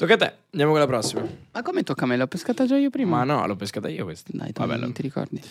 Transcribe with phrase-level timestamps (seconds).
[0.00, 1.22] Tocca a te, andiamo con la prossima.
[1.52, 2.16] Ma come tocca a me?
[2.16, 3.18] L'ho pescata già io prima?
[3.18, 4.30] Ma no, l'ho pescata io questa.
[4.32, 5.42] Dai, Vabbè, non lo- ti ricordi.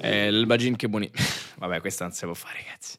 [0.00, 1.10] Eh, il bagin che buoni.
[1.60, 2.96] Vabbè, questa non si può fare, ragazzi.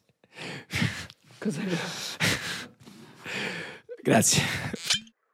[1.39, 1.63] Cos'è?
[4.03, 4.43] Grazie.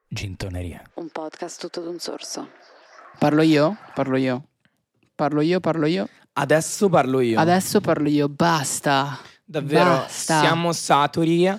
[0.08, 0.82] Gintoneria.
[0.94, 2.52] Un podcast tutto d'un sorso.
[3.18, 3.78] Parlo io?
[3.94, 4.46] Parlo io.
[5.14, 6.08] Parlo io, parlo io.
[6.32, 7.38] Adesso parlo io.
[7.38, 9.20] Adesso parlo io, basta.
[9.44, 10.40] Davvero, Basta.
[10.40, 11.50] siamo saturi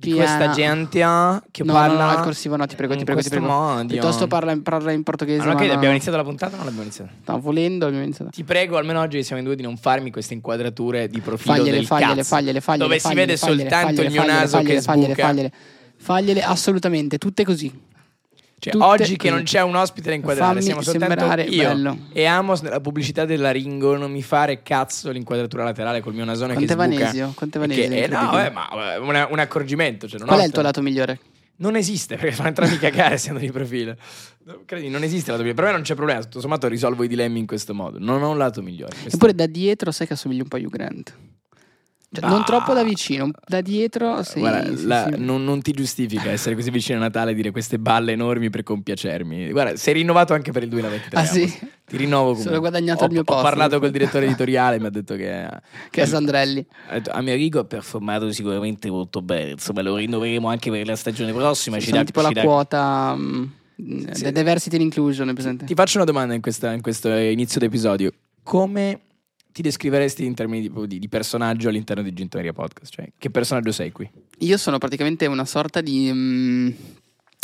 [0.00, 0.36] di Piena.
[0.36, 3.04] questa gente ah, che no, parla no, no, al corsivo no, ti prego, ti in
[3.04, 3.46] prego, ti prego.
[3.46, 3.86] modo.
[3.86, 5.42] Piuttosto parla, parla in portoghese.
[5.42, 5.60] È ma no.
[5.60, 7.12] abbiamo iniziato la puntata o non l'abbiamo iniziata?
[7.26, 8.30] No, volendo abbiamo iniziato.
[8.30, 11.76] Ti prego, almeno oggi siamo in due, di non farmi queste inquadrature di profilo Fagliele,
[11.76, 12.28] del fagliele, cazzo.
[12.34, 12.84] fagliele, fagliele.
[12.84, 15.26] Dove si fagliele, vede fagliele, soltanto fagliele, il mio fagliele, naso fagliele, che fagliele, sbuca.
[15.26, 15.52] fagliele.
[16.02, 17.88] Fagliele assolutamente, tutte così.
[18.60, 21.98] Cioè, Tutte oggi che non c'è un ospite da inquadrare, siamo soltanto io bello.
[22.12, 23.96] e Amos nella pubblicità della Ringo.
[23.96, 26.88] Non mi fare cazzo l'inquadratura laterale col mio nasone Conte che sbuca.
[26.88, 30.06] Vanesio, Conte E che- Vanesio, eh, no, eh, ma eh, una- un accorgimento.
[30.06, 31.18] Cioè, non Qual è il tuo lato migliore?
[31.56, 33.96] Non esiste perché fanno entrambi cagare essendo di profilo.
[34.66, 35.60] Credi, non esiste lato migliore.
[35.62, 36.20] Per me non c'è problema.
[36.20, 37.98] Tutto sommato risolvo i dilemmi in questo modo.
[37.98, 38.94] Non ho un lato migliore.
[39.10, 41.14] Eppure da dietro sai che assomigli un po' a Hugh Grant.
[42.12, 45.20] Cioè, non troppo da vicino, da dietro sì, Guarda, sì, la- sì.
[45.22, 48.64] Non, non ti giustifica essere così vicino a Natale e dire queste balle enormi per
[48.64, 49.50] compiacermi.
[49.52, 51.16] Guarda, sei rinnovato anche per il 2023.
[51.20, 51.46] Ah sì?
[51.46, 52.44] Ti rinnovo comunque.
[52.48, 53.42] Sono guadagnato ho, il mio Ho posto.
[53.42, 55.48] parlato col direttore editoriale, mi ha detto che...
[55.88, 56.66] Che è Sandrelli.
[56.88, 59.52] ha detto, Amerigo ha performato sicuramente molto bene.
[59.52, 61.78] Insomma, lo rinnoveremo anche per la stagione prossima.
[61.78, 63.44] Ci Sono dà- tipo la ci dà- quota mm,
[64.10, 64.32] Sì.
[64.32, 65.32] diversity and inclusion?
[65.64, 68.12] Ti faccio una domanda in, questa- in questo inizio d'episodio.
[68.42, 69.00] Come
[69.52, 72.92] ti descriveresti in termini di, di- di personaggio all'interno di Gintoneria Podcast?
[72.92, 74.08] Cioè, che personaggio sei qui?
[74.38, 76.10] Io sono praticamente una sorta di.
[76.12, 76.68] mm,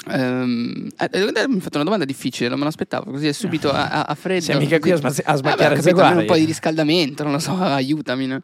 [0.08, 3.10] ehm, eh, eh, mi hai fatto una domanda difficile, non me l'aspettavo.
[3.10, 4.44] Così è subito a, a, a freddo.
[4.44, 6.20] Sei mica qui a, sma- a smacchiare il capito, almeno zaguardi.
[6.20, 8.26] un po' di riscaldamento, non lo so, aiutami.
[8.26, 8.42] No,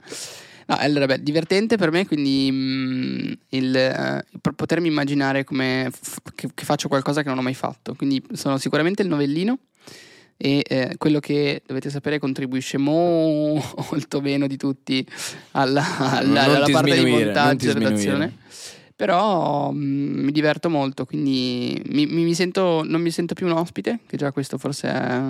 [0.65, 6.19] No, allora, beh, divertente per me, quindi mm, il eh, per potermi immaginare come f-
[6.37, 7.95] che, che faccio qualcosa che non ho mai fatto.
[7.95, 9.59] Quindi sono sicuramente il novellino
[10.45, 13.63] e eh, quello che dovete sapere contribuisce mo-
[13.93, 15.07] molto meno di tutti
[15.53, 18.37] alla, alla- alla parte di montaggio e redazione.
[18.97, 23.53] Però mm, mi diverto molto, quindi mi, mi- mi sento, non mi sento più un
[23.53, 25.23] ospite, che già questo forse è,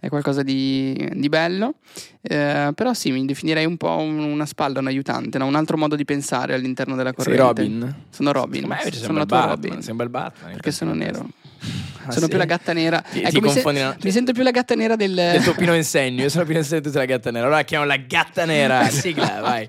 [0.00, 1.76] è qualcosa di, di bello.
[2.20, 5.46] Eh, però sì, mi definirei un po' un- una spalla, un aiutante, no?
[5.46, 7.42] un altro modo di pensare all'interno della Sei corrente.
[7.62, 7.94] Robin?
[8.10, 8.66] Sono Robin.
[8.66, 9.64] Ma invece sono la tua Batman.
[9.70, 9.82] Robin.
[9.82, 10.52] Sembra il Batman.
[10.52, 11.26] Perché sono nero.
[12.04, 12.30] Ah, sono sì?
[12.30, 13.00] più la gatta nera.
[13.00, 13.96] Ti, Ecco, ti mi, se- confondi, no?
[14.02, 15.14] mi sento più la gatta nera del.
[15.14, 16.22] del tuo Pino Insegno.
[16.22, 17.46] Io sono Pino Insegno e tu sei la gatta nera.
[17.46, 18.82] Allora chiamiamo la gatta nera.
[18.90, 19.68] Sigla, vai.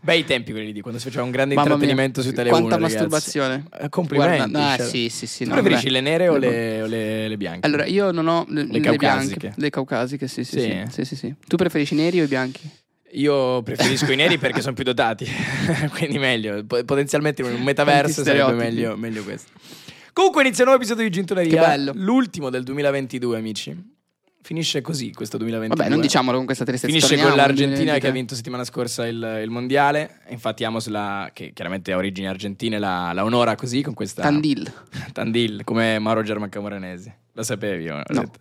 [0.00, 2.74] Bei tempi quelli di quando si faceva un grande Mamma mia, intrattenimento su Tele Quanta
[2.76, 2.94] 1, ragazzi.
[2.94, 3.64] masturbazione.
[3.80, 4.50] Eh, Complimenti.
[4.50, 4.86] Guarda, ah, cioè.
[4.86, 5.42] sì, sì, sì.
[5.44, 6.00] Tu no, preferisci vabbè.
[6.00, 7.66] le nere o le, o le- le bianche?
[7.66, 9.36] Allora, io non ho le, le caucasiche.
[9.38, 10.82] bianche, le caucasiche, sì sì, Sì.
[10.90, 11.34] sì, sì, sì.
[11.46, 12.60] Tu preferisci i neri o i bianchi?
[13.14, 15.26] Io preferisco i neri perché sono più dotati,
[15.96, 16.64] quindi meglio.
[16.64, 19.50] Po- Potenzialmente in un metaverso Tanti sarebbe meglio, meglio questo.
[20.12, 21.50] Comunque inizia un nuovo episodio di Gintoneria.
[21.50, 21.92] Che bello.
[21.94, 23.91] L'ultimo del 2022, amici.
[24.42, 25.80] Finisce così questo 2022.
[25.80, 26.92] Vabbè, non diciamolo con questa tristezza.
[26.92, 28.12] Finisce torniamo con l'Argentina che ha 2023.
[28.12, 30.18] vinto settimana scorsa il, il mondiale.
[30.30, 34.22] Infatti, Amos, la, che chiaramente ha origini argentine, la, la onora così con questa.
[34.22, 34.70] Tandil.
[35.12, 37.12] Tandil, come Mauro Germancamoranesi.
[37.34, 37.84] Lo sapevi?
[37.84, 38.02] No.
[38.06, 38.40] detto.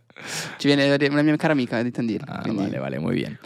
[0.57, 2.23] Ci viene una mia cara amica di Tandil.
[2.25, 3.37] Ah, quindi- vale, vale, muy bien.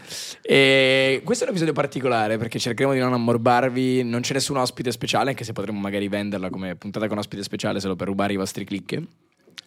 [0.41, 4.03] E questo è un episodio particolare perché cercheremo di non ammorbarvi.
[4.03, 7.81] Non c'è nessun ospite speciale, anche se potremmo magari venderla come puntata con ospite speciale
[7.81, 9.01] solo per rubare i vostri click.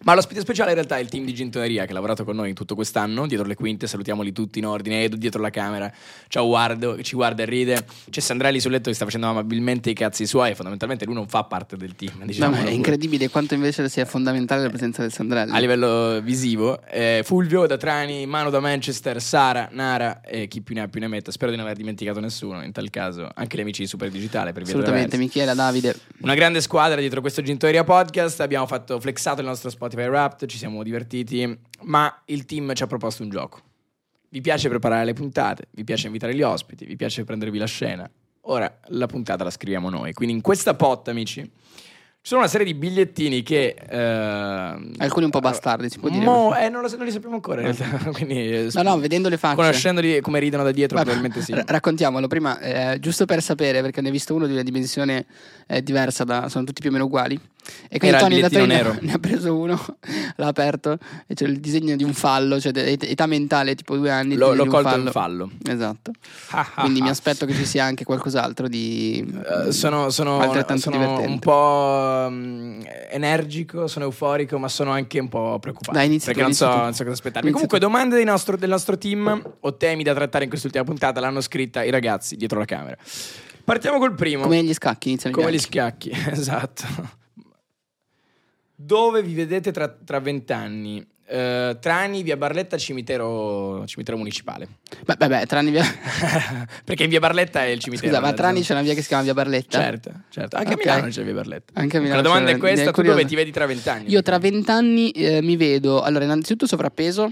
[0.03, 2.53] Ma l'ospite speciale in realtà è il team di Gintoneria che ha lavorato con noi
[2.53, 5.91] tutto quest'anno, dietro le quinte, salutiamoli tutti in ordine, Edu dietro la camera,
[6.27, 9.93] ciao Guardo ci guarda e ride, c'è Sandrelli sul letto che sta facendo amabilmente i
[9.93, 12.19] cazzi suoi fondamentalmente lui non fa parte del team.
[12.19, 12.75] No, diciamolo ma è pure.
[12.75, 15.51] incredibile quanto invece sia fondamentale la presenza del Sandrelli.
[15.51, 20.75] A livello visivo, eh, Fulvio da Trani, Mano da Manchester, Sara, Nara e chi più
[20.75, 21.31] ne ha più ne metta.
[21.31, 22.63] Spero di non aver dimenticato nessuno.
[22.63, 25.17] In tal caso, anche gli amici di Super Digitale per via Assolutamente.
[25.17, 25.95] Michela, Davide.
[26.21, 28.39] Una grande squadra dietro questo Gintoria podcast.
[28.41, 31.57] Abbiamo fatto flexato il nostro Spotify Wrapped, ci siamo divertiti.
[31.81, 33.59] Ma il team ci ha proposto un gioco.
[34.29, 38.09] Vi piace preparare le puntate, vi piace invitare gli ospiti, vi piace prendervi la scena.
[38.41, 40.13] Ora la puntata la scriviamo noi.
[40.13, 41.49] Quindi in questa pot, amici, ci
[42.21, 43.75] sono una serie di bigliettini che.
[43.89, 46.23] ehm, Alcuni un po' bastardi, si può dire.
[46.25, 47.97] Mo- eh, non, lo, non li sappiamo ancora in realtà.
[48.11, 49.55] Quindi, eh, No, no, vedendo le facce.
[49.55, 51.57] conoscendoli come ridono da dietro, Guarda, probabilmente sì.
[51.57, 55.25] ra- raccontiamolo prima, eh, giusto per sapere, perché ne ho visto uno di una dimensione
[55.65, 57.39] eh, diversa, da- sono tutti più o meno uguali.
[57.91, 58.97] E quindi Era Tony bigliettino Dattori ne, nero.
[59.05, 59.85] ne ha preso uno,
[60.35, 60.97] l'ha aperto
[61.27, 64.35] e c'è il disegno di un fallo, cioè et- età mentale tipo due anni.
[64.35, 65.03] L'ho, di l'ho un colto fallo.
[65.03, 65.51] in fallo.
[65.67, 66.11] Esatto.
[66.51, 67.11] Ah, ah, Quindi mi ah.
[67.11, 69.25] aspetto che ci sia anche qualcos'altro di
[69.67, 70.39] Eh, sono sono,
[70.77, 75.97] sono un po' mm, energico, sono euforico, ma sono anche un po' preoccupato.
[75.97, 77.49] Dai, inizia perché tu, non so, non so cosa aspettarmi.
[77.49, 77.85] Inizia Comunque, tu.
[77.85, 81.83] domande del nostro, del nostro team o temi da trattare in quest'ultima puntata l'hanno scritta
[81.83, 82.97] i ragazzi dietro la camera.
[83.63, 84.43] Partiamo col primo.
[84.43, 87.17] come gli scacchi iniziano Come gli scacchi, esatto.
[88.81, 91.05] Dove vi vedete tra vent'anni?
[91.31, 94.67] Eh, Trani, via Barletta, cimitero, cimitero municipale.
[95.05, 95.83] Beh, beh, beh, Trani via...
[96.85, 98.07] Perché in via Barletta è il cimitero.
[98.07, 98.65] Scusa, ma Trani zona.
[98.65, 99.79] c'è una via che si chiama Via Barletta?
[99.79, 100.55] Certo, certo.
[100.55, 100.87] Anche Ok.
[100.87, 101.73] a Milano c'è via Barletta.
[101.75, 104.09] Anche a Milano La domanda è questa: tu dove ti vedi tra vent'anni?
[104.09, 107.29] Io tra vent'anni eh, mi vedo, allora innanzitutto sovrappeso,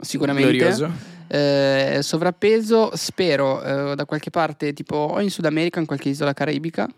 [0.00, 0.50] sicuramente.
[0.50, 0.90] Glorioso.
[1.28, 6.34] Eh, sovrappeso, spero eh, da qualche parte, tipo o in Sud America, in qualche isola
[6.34, 6.88] caraibica.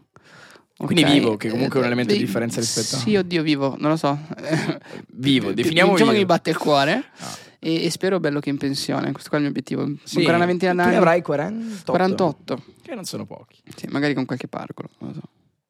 [0.86, 1.10] Quindi Ok.
[1.12, 3.96] vivo, che comunque è un elemento di differenza rispetto a- Sì, oddio, vivo, non lo
[3.96, 4.18] so.
[5.12, 6.26] Vivo, definiamo Diciamo che mi vivo.
[6.34, 7.04] batte il cuore.
[7.18, 7.36] Ah.
[7.58, 9.12] E, e spero bello che in pensione.
[9.12, 9.86] Questo qua è il mio obiettivo.
[10.04, 10.18] Sì.
[10.18, 10.90] Ancora una ventina Tu d'anni.
[10.92, 11.92] ne avrai 48.
[11.92, 12.64] 48.
[12.82, 13.58] Che non sono pochi.
[13.76, 14.88] Sì, magari con qualche pargolo.
[15.00, 15.28] Non lo so.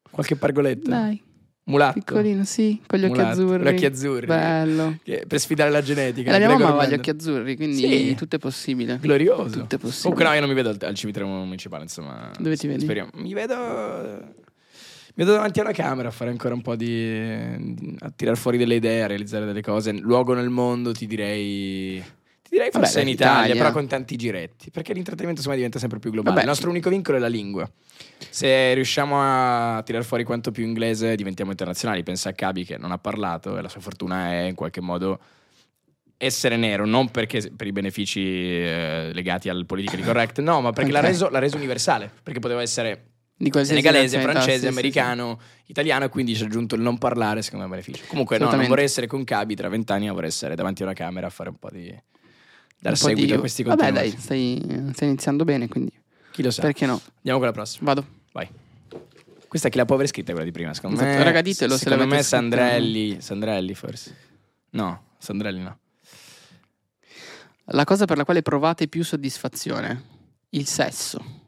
[0.09, 0.89] Qualche pargoletta.
[0.89, 1.21] Dai,
[1.65, 1.99] Mulatto.
[1.99, 3.63] piccolino, sì, con gli occhi Mulatto, azzurri.
[3.63, 4.25] con gli occhi azzurri.
[4.25, 4.97] Bello.
[5.03, 6.29] Che- per sfidare la genetica.
[6.29, 8.15] E la mia mamma aveva gli occhi azzurri, quindi Sì.
[8.15, 8.97] tutto è possibile.
[9.01, 9.59] Glorioso.
[9.59, 10.01] Tutto è possibile.
[10.01, 12.31] Comunque no, io non mi vedo al, al cimitero municipale, insomma.
[12.39, 12.83] Dove ti vedi?
[12.83, 13.09] Speriamo.
[13.15, 14.33] Mi vedo...
[15.13, 17.93] Mi vedo davanti a una camera a fare ancora un po' di...
[17.99, 19.91] a tirar fuori delle idee, a realizzare delle cose.
[19.93, 22.01] Luogo nel mondo ti direi...
[22.41, 23.45] Ti direi Vabbè, forse in l'Italia.
[23.45, 24.71] Italia, però con tanti giretti.
[24.71, 26.31] Perché l'intrattenimento insomma diventa sempre più globale.
[26.35, 27.69] Vabbè, Il nostro unico vincolo è la lingua.
[28.29, 32.03] Se riusciamo a tirar fuori quanto più inglese diventiamo internazionali.
[32.03, 35.19] Pensa a Cabi che non ha parlato e la sua fortuna è in qualche modo
[36.17, 40.91] essere nero, non perché per i benefici eh, legati al politically correct, no, ma perché
[40.91, 41.05] l'ha, Ok.
[41.05, 42.11] reso, l'ha reso universale.
[42.21, 43.10] Perché poteva essere
[43.63, 47.65] senegalese, francese, sì, sì, americano, italiano, e quindi ci ha aggiunto il non parlare, secondo
[47.67, 48.05] me è beneficio.
[48.07, 50.93] Comunque, no, non vorrei essere con Cabi tra vent'anni, ma vorrei essere davanti a una
[50.93, 51.85] camera a fare un po' di.
[51.85, 51.99] sì.
[52.77, 54.09] dar seguito di- a questi Vabbè, contenuti.
[54.11, 55.91] dai, stai, stai iniziando bene, quindi
[56.31, 56.61] Chi lo sa?
[56.61, 56.99] perché no?
[57.17, 57.85] Andiamo con la prossima.
[57.93, 58.07] Vado.
[58.31, 58.47] Vai.
[59.47, 60.73] Questa chi la può aver scritta quella di prima?
[60.73, 61.17] Secondo Esatto.
[61.17, 61.23] me.
[61.23, 62.23] Raga, ditelo se secondo me.
[62.23, 63.17] Sandrelli.
[63.19, 64.15] Sandrelli, forse.
[64.71, 65.77] No, Sandrelli no.
[67.73, 70.03] La cosa per la quale provate più soddisfazione?
[70.51, 71.39] Il sesso.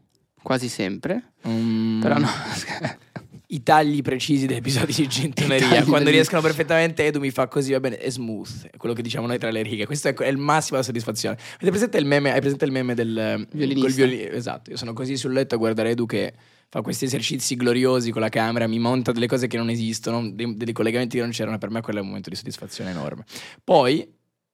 [0.43, 1.31] Quasi sempre.
[1.47, 2.27] Mm, Però no.
[3.47, 5.67] I tagli precisi degli episodi di Gentoneria.
[5.69, 8.69] tagli Quando riescono perfettamente, Edu mi fa così, va bene, è smooth.
[8.71, 9.85] È quello che diciamo noi tra le righe.
[9.85, 11.37] Questo è, è il massimo della soddisfazione.
[11.55, 12.33] Avete presente il meme?
[12.33, 13.81] Hai presente il meme del Violinista.
[13.87, 16.33] col violi- esatto, io sono così sul letto a guardare Edu che
[16.67, 20.55] fa questi esercizi gloriosi con la camera, mi monta delle cose che non esistono, dei,
[20.57, 21.59] dei collegamenti che non c'erano.
[21.59, 23.23] Per me quello è un momento di soddisfazione enorme.
[23.63, 24.11] Poi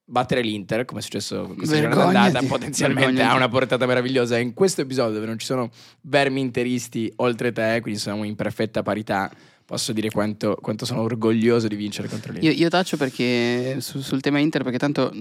[0.10, 3.32] battere l'Inter, come è successo questa giornata potenzialmente Vergognati.
[3.32, 4.38] ha una portata meravigliosa.
[4.38, 5.70] In questo episodio, dove non ci sono
[6.02, 9.32] vermi interisti oltre te, quindi siamo in perfetta parità,
[9.69, 12.51] posso dire quanto, quanto sono orgoglioso di vincere contro l'Inter.
[12.51, 15.13] Io, io taccio perché su- sul tema Inter, perché tanto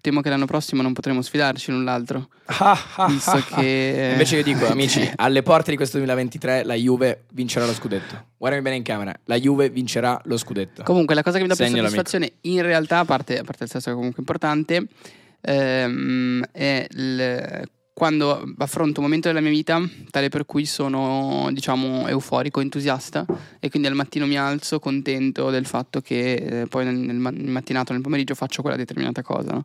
[0.00, 2.28] temo che l'anno prossimo non potremo sfidarci l'un l'altro.
[2.46, 6.74] Ah, ah, Visto ah, che- Invece io dico, amici, alle porte di questo 2023 la
[6.74, 8.30] Juve vincerà lo scudetto.
[8.38, 10.82] Guardami bene in camera, la Juve vincerà lo scudetto.
[10.82, 13.70] Comunque, la cosa che mi dà più soddisfazione, in realtà, a parte, a parte il
[13.70, 14.84] sesso che è comunque importante,
[15.42, 19.80] ehm, è il- quando affronto un momento della mia vita
[20.10, 23.26] tale per cui sono, diciamo, euforico, entusiasta
[23.60, 27.30] e quindi al mattino mi alzo contento del fatto che eh, poi nel, nel ma-
[27.30, 29.52] nel mattinato, nel pomeriggio faccio quella determinata cosa.
[29.52, 29.64] no?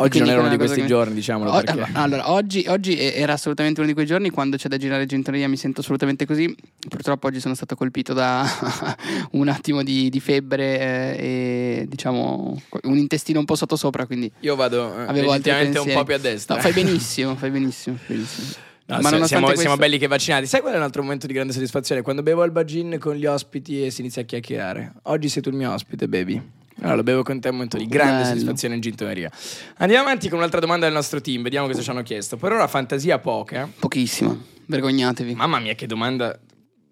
[0.00, 1.88] Oggi non era uno di questi che- giorni, diciamolo, O- perché...
[1.94, 5.56] Allora, oggi, oggi era assolutamente uno di quei giorni quando c'è da girare gentoneria mi
[5.56, 6.54] sento assolutamente così.
[6.88, 8.46] Purtroppo oggi sono stato colpito da
[9.32, 14.54] un attimo di, di febbre eh, e diciamo un intestino un po' sottosopra, quindi Io
[14.54, 16.54] vado eh, avevo altri un po' più a destra.
[16.56, 18.66] No, fai benissimo, fai benissimo, fai benissimo.
[18.86, 20.46] No, Ma nonostante siamo, questo- siamo belli che vaccinati.
[20.46, 22.00] Sai qual è un altro momento di grande soddisfazione?
[22.00, 24.92] Quando bevo al bagin con gli ospiti e si inizia a chiacchierare.
[25.02, 26.40] Oggi sei tu il mio ospite, baby.
[26.80, 28.26] Allora, lo bevo con te, un momento di grande Bello.
[28.28, 29.30] soddisfazione in gintoneria.
[29.78, 32.36] Andiamo avanti con un'altra domanda del nostro team, vediamo cosa ci hanno chiesto.
[32.38, 33.68] Per ora fantasia poca.
[33.78, 35.34] Pochissimo, vergognatevi.
[35.34, 36.38] Mamma mia, che domanda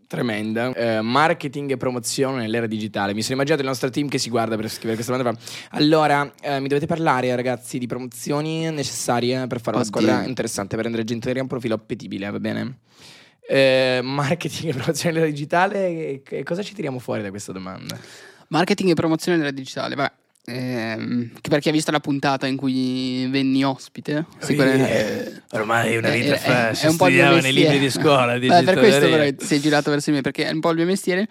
[0.06, 0.72] tremenda.
[0.72, 3.14] Eh, marketing e promozione nell'era digitale.
[3.14, 5.38] Mi sono immaginato il nostro team che si guarda per scrivere questa domanda.
[5.70, 10.00] Allora, eh, mi dovete parlare, ragazzi, di promozioni necessarie per fare una Oddio.
[10.00, 12.78] squadra interessante, per rendere Gentoneria un profilo appetibile, va bene?
[13.48, 17.96] Eh, marketing e promozione nell'era digitale, cosa ci tiriamo fuori da questa domanda?
[18.48, 20.12] Marketing e promozione della digitale, vabbè.
[20.49, 26.21] Ehm, per chi ha visto la puntata in cui venni ospite, sicuramente- Ormai una Eh,
[26.21, 28.47] vita eh, fa è si un po' il mio studiava nei libri di scuola di
[28.47, 30.87] Beh, per questo però sei girato verso di me perché è un po' il mio
[30.87, 31.26] mestiere.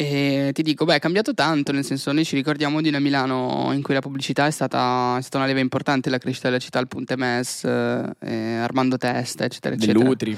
[0.00, 3.70] E ti dico, beh, è cambiato tanto, nel senso, noi ci ricordiamo di una Milano
[3.72, 6.78] in cui la pubblicità è stata, è stata una leva importante, la crescita della città,
[6.78, 9.98] il punto MS, eh, Armando Testa, eccetera, eccetera.
[9.98, 10.36] Dell'Utri.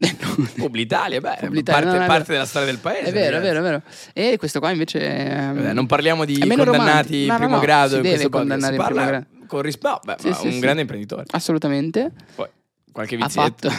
[0.56, 3.10] Publitalia, beh, Publitalia, parte, no, parte della storia del paese.
[3.10, 3.82] È vero, è vero, è vero.
[4.14, 4.98] E questo qua invece...
[5.00, 7.90] ehm, non parliamo di condannati no, primo grado.
[7.90, 9.26] si in deve condannare in primo grado.
[9.46, 10.58] Con rispetto, beh, Sì, sì, un sì.
[10.60, 11.24] grande imprenditore.
[11.30, 12.12] Assolutamente.
[12.34, 12.46] Poi,
[12.92, 13.70] qualche vizietto,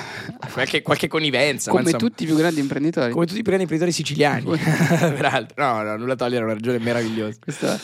[0.54, 1.72] qualche, qualche connivenza.
[1.72, 3.12] come tutti i più grandi imprenditori.
[3.12, 4.46] come tutti i grandi imprenditori siciliani.
[4.62, 7.40] Peraltro, no, no, nulla togliere, è una ragione meravigliosa.
[7.42, 7.80] Questo.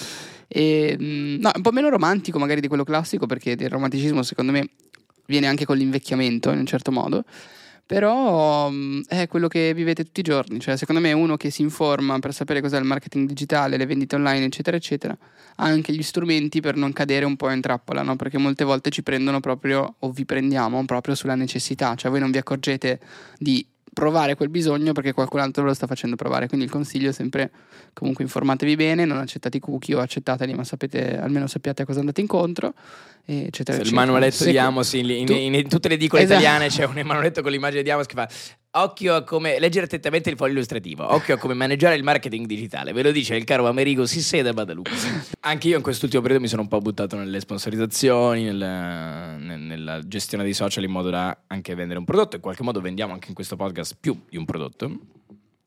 [0.48, 4.52] E, mm, no, un po' meno romantico magari di quello classico perché il romanticismo secondo
[4.52, 4.70] me
[5.26, 7.26] viene anche con l'invecchiamento in un certo modo
[7.88, 11.62] Però mh, è quello che vivete tutti i giorni, cioè secondo me uno che si
[11.62, 15.18] informa per sapere cos'è il marketing digitale, le vendite online, eccetera, eccetera,
[15.56, 18.18] ha anche gli strumenti per non cadere un po' in trappola, no?
[18.18, 22.30] Perché molte volte ci prendono proprio, o vi prendiamo proprio sulla necessità, cioè voi non
[22.30, 23.00] vi accorgete
[23.38, 23.66] di
[23.98, 26.48] provare quel bisogno perché qualcun altro lo sta facendo provare.
[26.48, 27.50] Quindi il consiglio è sempre
[27.94, 32.02] comunque informatevi bene, non accettate i cookie o accettateli, ma sapete, almeno sappiate a cosa
[32.02, 32.76] andate incontro,
[33.26, 33.50] eccetera.
[33.50, 33.96] Se il eccetera.
[33.96, 36.40] manualetto di Amos in, in- in- in tutte le edicole Esatto.
[36.40, 38.30] italiane c'è un manualetto con l'immagine di Amos che fa
[38.72, 42.92] occhio a come leggere attentamente il foglio illustrativo occhio a come maneggiare il marketing digitale
[42.94, 44.92] ve lo dice il caro Amerigo Sissè da Badalucca
[45.40, 50.06] anche io in quest'ultimo periodo mi sono un po' buttato nelle sponsorizzazioni nel- nel- nella
[50.06, 52.36] gestione dei social in modo da anche vendere un prodotto.
[52.36, 55.00] In qualche modo vendiamo anche in questo podcast più di un prodotto.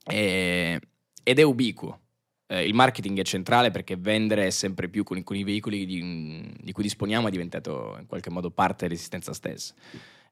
[0.05, 0.81] E-
[1.23, 2.01] ed è ubiquo.
[2.47, 6.53] Eh, il marketing è centrale perché vendere è sempre più con, con i veicoli di,
[6.61, 9.75] di cui disponiamo è diventato in qualche modo parte dell'esistenza stessa.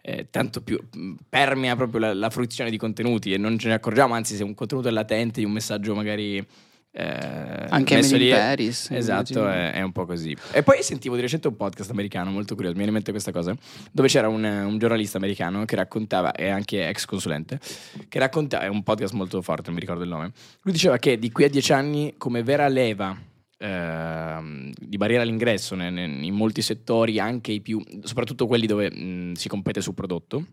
[0.01, 3.75] Eh, tanto più mh, permea proprio la, la fruizione di contenuti e non ce ne
[3.75, 6.47] accorgiamo, anzi se un contenuto è latente, di un messaggio magari
[6.91, 10.35] eh, Anche messo Emily lì, in Paris, Esatto, è, è un po' così.
[10.53, 13.31] E poi sentivo di recente un podcast americano molto curioso, mi viene in mente questa
[13.31, 13.55] cosa,
[13.93, 17.61] dove c'era un, un giornalista americano che raccontava, e anche ex consulente,
[18.09, 21.19] che raccontava, è un podcast molto forte, non mi ricordo il nome, lui diceva che
[21.19, 23.17] di qui a dieci anni come vera leva
[23.59, 28.91] ehm, di barriera all'ingresso ne- ne- in molti settori, anche i più, soprattutto quelli dove
[28.91, 30.47] mh, si compete sul prodotto,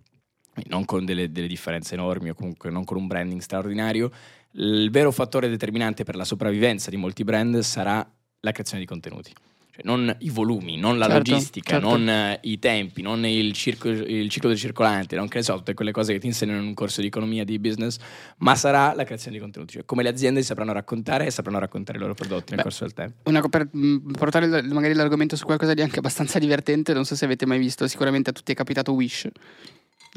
[0.67, 4.11] non con delle, delle differenze enormi o comunque non con un branding straordinario,
[4.51, 8.07] il vero fattore determinante per la sopravvivenza di molti brand sarà
[8.39, 9.33] la creazione di contenuti.
[9.75, 11.89] Cioè, non i volumi, non la Certo, logistica, certo.
[11.89, 15.55] non eh, i tempi, non il, circo- il ciclo del circolante, non che ne so,
[15.55, 17.97] tutte quelle cose che ti insegnano in un corso di economia, di business,
[18.37, 21.97] ma sarà la creazione di contenuti, cioè come le aziende sapranno raccontare e sapranno raccontare
[21.97, 23.29] i loro prodotti nel Beh, corso del tempo.
[23.29, 27.25] Una per mh, portare magari l'argomento su qualcosa di anche abbastanza divertente, non so se
[27.25, 29.27] avete mai visto, sicuramente a tutti è capitato Wish.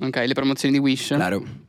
[0.00, 1.08] Ok, le promozioni di Wish.
[1.08, 1.66] Claro.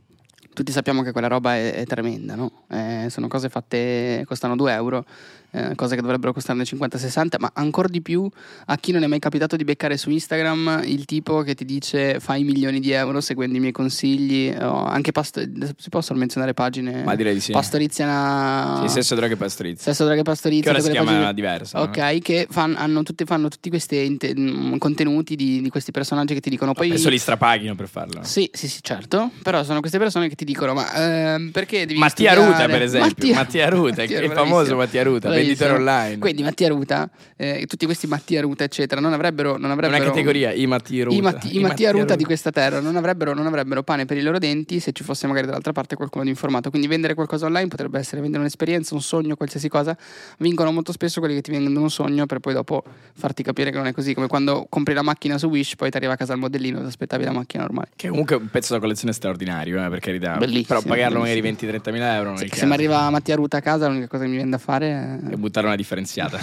[0.53, 2.65] Tutti sappiamo che quella roba è, è tremenda, no?
[2.69, 5.05] Eh, sono cose fatte, costano 2 euro,
[5.51, 8.29] eh, cose che dovrebbero costarne 50-60, ma ancora di più
[8.65, 12.19] a chi non è mai capitato di beccare su Instagram il tipo che ti dice
[12.19, 15.41] fai milioni di euro seguendo i miei consigli, o anche pasto-
[15.77, 17.03] si possono menzionare pagine?
[17.03, 17.51] Ma direi di sì.
[17.51, 18.83] Pastoriziana...
[18.87, 19.91] Sì, sesso, droga e pastorizia.
[19.91, 20.63] Sesso, droga e pastorizia.
[20.71, 21.77] Che ora si chiama pagine- diversa.
[21.79, 21.83] no?
[21.85, 26.33] Ok, che fan- hanno, tutti, fanno tutti questi inte- mh, contenuti di, di questi personaggi
[26.33, 26.89] che ti dicono poi...
[26.89, 28.21] Adesso li strapaghino per farlo.
[28.23, 29.31] Sì, sì, sì, certo.
[29.41, 30.93] Però sono queste persone che ti dicono: Ma
[31.35, 31.99] ehm, perché devi.
[31.99, 33.33] Mattia studiare?" Ruta, per esempio.
[33.33, 36.17] Mattia, Ruta, Mattia, il famoso Mattia Ruta, venditore online.
[36.17, 39.57] Quindi Mattia Ruta, eh, tutti questi Mattia Ruta, eccetera, non avrebbero.
[39.57, 41.15] Non È avrebbero una categoria, i Mattia Ruta.
[41.15, 44.21] I, Matti- i Mattia Ruta di questa terra non avrebbero, non avrebbero pane per i
[44.21, 46.69] loro denti se ci fosse magari dall'altra parte qualcuno di informato.
[46.69, 49.97] Quindi vendere qualcosa online potrebbe essere vendere un'esperienza, un sogno, qualsiasi cosa.
[50.39, 53.77] Vincono molto spesso quelli che ti vendono un sogno per poi dopo farti capire che
[53.77, 54.13] non è così.
[54.13, 56.81] Come quando compri la macchina su Wish, poi ti arriva a casa il modellino e
[56.81, 57.89] ti aspettavi la macchina normale.
[57.95, 60.37] Che comunque è un pezzo da collezione straordinario, eh, per carità.
[60.37, 61.71] Bellissimo, Però pagarlo magari bellissimo.
[61.71, 64.35] 20-30 mila euro è Se, mi arriva Mattia Ruta a casa, l'unica cosa che mi
[64.35, 66.39] viene da fare E buttare una differenziata.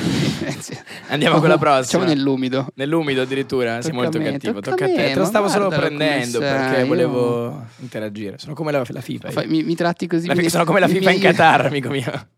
[1.09, 1.83] Andiamo con la prossima.
[1.85, 2.69] Facciamo nell'umido.
[2.75, 4.61] Nell'umido addirittura, sei Tocca molto a me, cattivo.
[4.61, 5.13] tocca Tocca a te.
[5.13, 8.39] Te lo stavo solo prendendo sei, perché io- volevo interagire.
[8.39, 9.31] Sono come la, la FIFA.
[9.31, 10.29] Fai- mi, mi tratti così.
[10.29, 12.29] Mi- sono come la mi- FIFA in mi- Qatar, amico mio.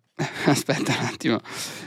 [0.47, 1.40] Aspetta un attimo.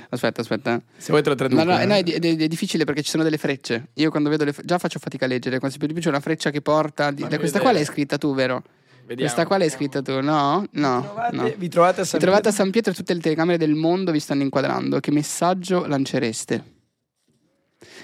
[0.10, 0.82] Aspetta, aspetta.
[0.98, 1.64] Se vuoi te lo traduco.
[1.64, 1.86] No, no, eh.
[1.86, 3.90] no, è, è è difficile perché ci sono delle frecce.
[3.96, 5.60] Io quando vedo le fre- già faccio fatica a leggere.
[5.60, 7.12] Quando si più c'è una freccia che porta.
[7.12, 7.60] di- questa vedere.
[7.64, 8.64] qua l'hai scritta tu, vero?
[9.12, 9.30] Vediamo.
[9.30, 10.66] Questa qua l'hai scritta tu, no?
[10.72, 11.02] No.
[11.02, 11.54] Vi trovate, no.
[11.58, 12.64] vi trovate a Vi San trovate a Pietro?
[12.64, 15.02] San Pietro e tutte le telecamere del mondo vi stanno inquadrando.
[15.02, 16.64] Che messaggio lancereste?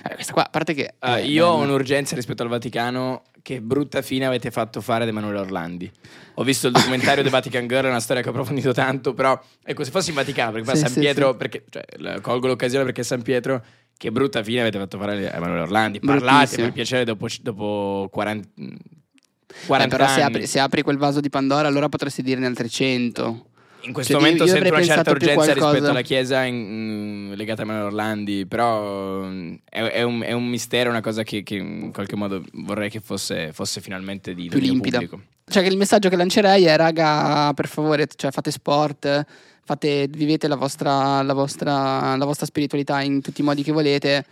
[0.03, 0.95] Eh, questa qua, a parte che.
[0.99, 3.23] Ah, eh, io ho un'urgenza rispetto al Vaticano.
[3.41, 5.89] Che brutta fine avete fatto fare ad Emanuele Orlandi.
[6.33, 9.13] Ho visto il documentario The Vatican Girl, è una storia che ho approfondito tanto.
[9.13, 11.37] Però, ecco, se fossi in Vaticano, perché Sì, San sì, Pietro, sì.
[11.37, 13.63] perché cioè, colgo l'occasione perché San Pietro.
[13.95, 16.01] Che brutta fine avete fatto fare a Emanuele Orlandi.
[16.01, 19.06] Parlate per piacere dopo, dopo 40, 40
[19.47, 23.45] Eh, però se apri, se apri quel vaso di Pandora, allora potresti dirne altre 100.
[23.81, 27.29] In questo Cioè, momento io- io sento una certa urgenza qualcosa- rispetto alla Chiesa in-
[27.29, 31.23] mm, legata a Emanuele Orlandi, però mm, è, è un, è un mistero, una cosa
[31.23, 34.99] che, che in qualche modo vorrei che fosse, fosse finalmente di Più limpida.
[34.99, 35.21] pubblico.
[35.49, 39.25] Cioè, che il messaggio che lancerei è, raga, per favore, cioè, fate sport,
[39.63, 44.25] fate, vivete la vostra, la, vostra, la vostra spiritualità in tutti i modi che volete.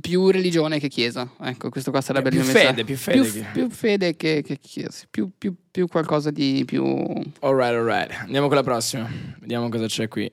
[0.00, 1.28] Più religione che chiesa.
[1.40, 2.70] Ecco, questo qua sarebbe Più il mio messaggio.
[2.74, 5.04] fede, più fede Più, che- più fede che, che chiesa.
[5.10, 6.84] Più, più- più qualcosa di più.
[7.40, 8.10] Alright, alright.
[8.20, 9.08] Andiamo con la prossima.
[9.40, 10.30] Vediamo cosa c'è qui.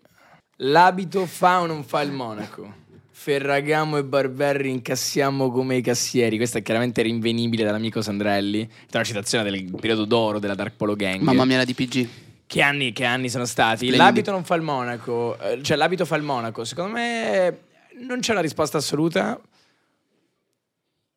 [0.58, 2.75] L'abito fa o non fa il monaco?
[3.12, 6.38] Ferragamo e Barberri incassiamo come i cassieri.
[6.38, 8.63] Questa è chiaramente rinvenibile dall'amico Sandrelli.
[8.89, 11.22] È una citazione del periodo d'oro della Dark Polo Gang.
[11.22, 12.08] Mamma mia, la DPG.
[12.48, 13.75] Che anni, che anni sono stati?
[13.88, 13.98] Splendidi.
[13.98, 16.63] L'abito non fa il monaco, eh, cioè l'abito fa il monaco.
[16.63, 17.58] Secondo me
[18.00, 19.39] non c'è una risposta assoluta.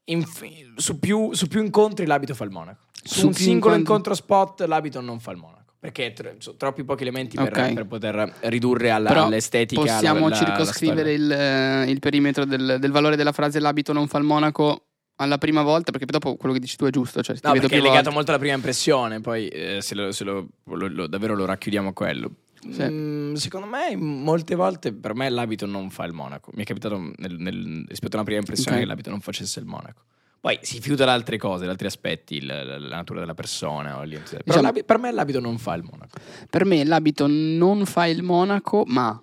[0.05, 2.87] inf- su, più, su più incontri l'abito fa il monaco.
[3.03, 5.61] Su, Su un singolo incontri- incontro spot l'abito non fa il monaco.
[5.79, 7.73] Perché tro- sono troppi pochi elementi per, Ok.
[7.73, 9.81] per poter ridurre alla- Però all'estetica.
[9.81, 14.07] possiamo la- la circoscrivere il, eh, il perimetro del, del valore della frase l'abito non
[14.07, 14.87] fa il monaco
[15.17, 17.81] alla prima volta, perché dopo quello che dici tu è giusto, cioè No, perché è
[17.81, 18.11] legato volte.
[18.11, 21.93] molto alla prima impressione, poi eh, se, lo, se lo- lo- davvero lo racchiudiamo a
[21.93, 22.31] quello.
[22.71, 22.83] Sì.
[22.83, 26.51] Mm, secondo me, molte volte per me l'abito non fa il monaco.
[26.55, 28.83] Mi è capitato nel- nel- rispetto a una prima impressione Ok.
[28.83, 30.03] che l'abito non facesse il monaco.
[30.41, 33.99] Poi si fiuta da altre cose, da altri aspetti, la, la natura della persona.
[33.99, 36.19] o Diciamo- per me l'abito non fa il monaco.
[36.51, 39.21] Per me l'abito non fa il monaco, ma...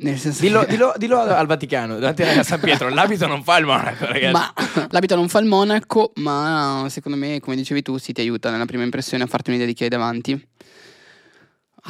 [0.00, 3.56] Nel senso Dillo, che- dillo- dillo al Vaticano, davanti a San Pietro, l'abito non fa
[3.58, 4.32] il monaco, ragazzi.
[4.32, 4.52] Ma
[4.90, 8.64] l'abito non fa il monaco, ma secondo me, come dicevi tu, si ti aiuta nella
[8.64, 10.48] prima impressione a farti un'idea di chi hai davanti.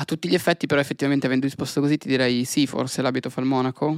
[0.01, 3.41] A tutti gli effetti, però, effettivamente, avendo risposto così, ti direi sì, forse l'abito fa
[3.41, 3.97] il monaco.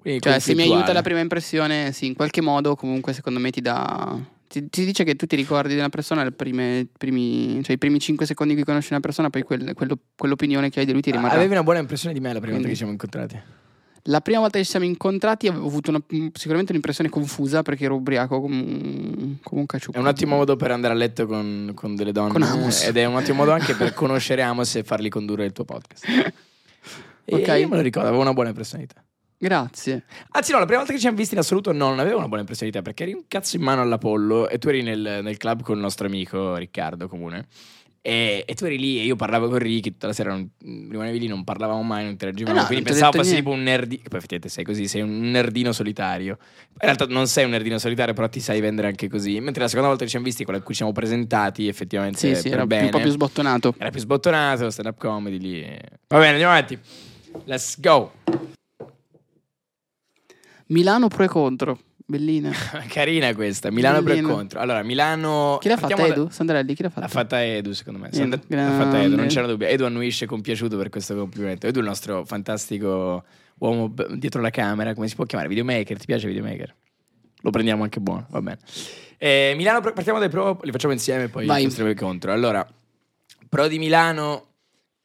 [0.00, 3.50] Quindi Cioè, se mi aiuta la prima impressione, sì, in qualche modo, comunque, secondo me
[3.50, 4.18] ti dà.
[4.48, 7.78] Ti, ti dice che tu ti ricordi di una persona le prime, primi, cioè, i
[7.78, 10.92] primi 5 secondi in cui conosci una persona, poi quel- quello- quell'opinione che hai di
[10.92, 11.34] lui ti rimarrà.
[11.34, 13.57] Avevi una buona impressione di me la prima volta Quindi- che ci siamo incontrati.
[14.08, 17.94] La prima volta che ci siamo incontrati avevo avuto una- sicuramente un'impressione confusa perché ero
[17.94, 19.96] ubriaco come come un cacciucco.
[19.96, 22.32] È un ottimo modo per andare a letto con, con delle donne.
[22.32, 22.84] Con Amos.
[22.84, 26.04] Ed è un ottimo modo anche per conoscere Amos e fargli condurre il tuo podcast.
[27.30, 27.46] Ok.
[27.58, 28.86] io me lo ricordo, avevo una buona te.
[29.36, 30.04] Grazie.
[30.30, 32.26] Anzi, no, la prima volta che ci siamo visti in assoluto no, non avevo una
[32.26, 35.60] buona te perché eri un cazzo in mano all'Apollo e tu eri nel, nel club
[35.62, 37.46] con il nostro amico Riccardo Comune.
[38.08, 41.18] E, e tu eri lì e io parlavo con Ricky tutta la sera, non- rimanevi
[41.18, 42.56] lì, non parlavamo mai, non interagivamo.
[42.56, 44.00] Eh no, quindi pensavo fossi tipo un nerdino.
[44.08, 46.38] Poi effettivamente sei così, sei un nerdino solitario.
[46.70, 49.40] In realtà non sei un nerdino solitario, però ti sai vendere anche così.
[49.40, 52.34] Mentre la seconda volta che ci siamo visti, quella in cui ci siamo presentati, effettivamente
[52.34, 52.84] Sì, sì, era bene.
[52.84, 53.74] un po' più sbottonato.
[53.76, 55.60] Era più sbottonato, stand up comedy lì.
[56.06, 56.78] Va bene, andiamo avanti.
[57.44, 58.12] Let's go.
[60.68, 61.78] Milano pro e contro.
[62.10, 62.50] Bellina.
[62.88, 64.32] Carina questa, Milano per Bellina.
[64.32, 64.60] contro.
[64.60, 65.58] Allora, Milano...
[65.60, 66.30] Chi l'ha fatta partiamo da- Edu?
[66.30, 67.00] Sandrelli, chi l'ha fatta?
[67.02, 68.06] L'ha fatta Edu, secondo me.
[68.06, 69.02] Edu, Sandra- L'ha fatta.
[69.02, 69.66] Edu, non c'era dubbio.
[69.66, 71.66] Edu annuisce compiaciuto per questo complimento.
[71.66, 73.24] Edu è il nostro fantastico
[73.58, 75.50] uomo dietro la camera, come si può chiamare?
[75.50, 76.74] Videomaker, ti piace Videomaker?
[77.42, 78.58] Lo prendiamo anche buono, va bene.
[79.18, 81.64] Eh, Milano, partiamo dai pro, li facciamo insieme, poi Vai.
[81.64, 82.32] il contro.
[82.32, 82.66] Allora,
[83.50, 84.46] pro di Milano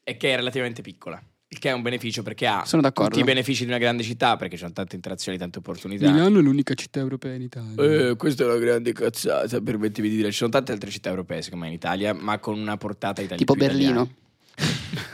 [0.03, 1.21] è che è relativamente piccola.
[1.53, 3.11] Il che è un beneficio perché ha Sono d'accordo.
[3.11, 6.09] tutti i benefici di una grande città, perché ci sono tante interazioni, tante opportunità.
[6.09, 8.09] Milano è l'unica città europea in Italia.
[8.09, 10.31] Eh, questa è una grande cazzata, permettimi di dire.
[10.31, 13.37] Ci sono tante altre città europee, secondo me, in Italia, ma con una portata italiana.
[13.37, 14.09] tipo Berlino.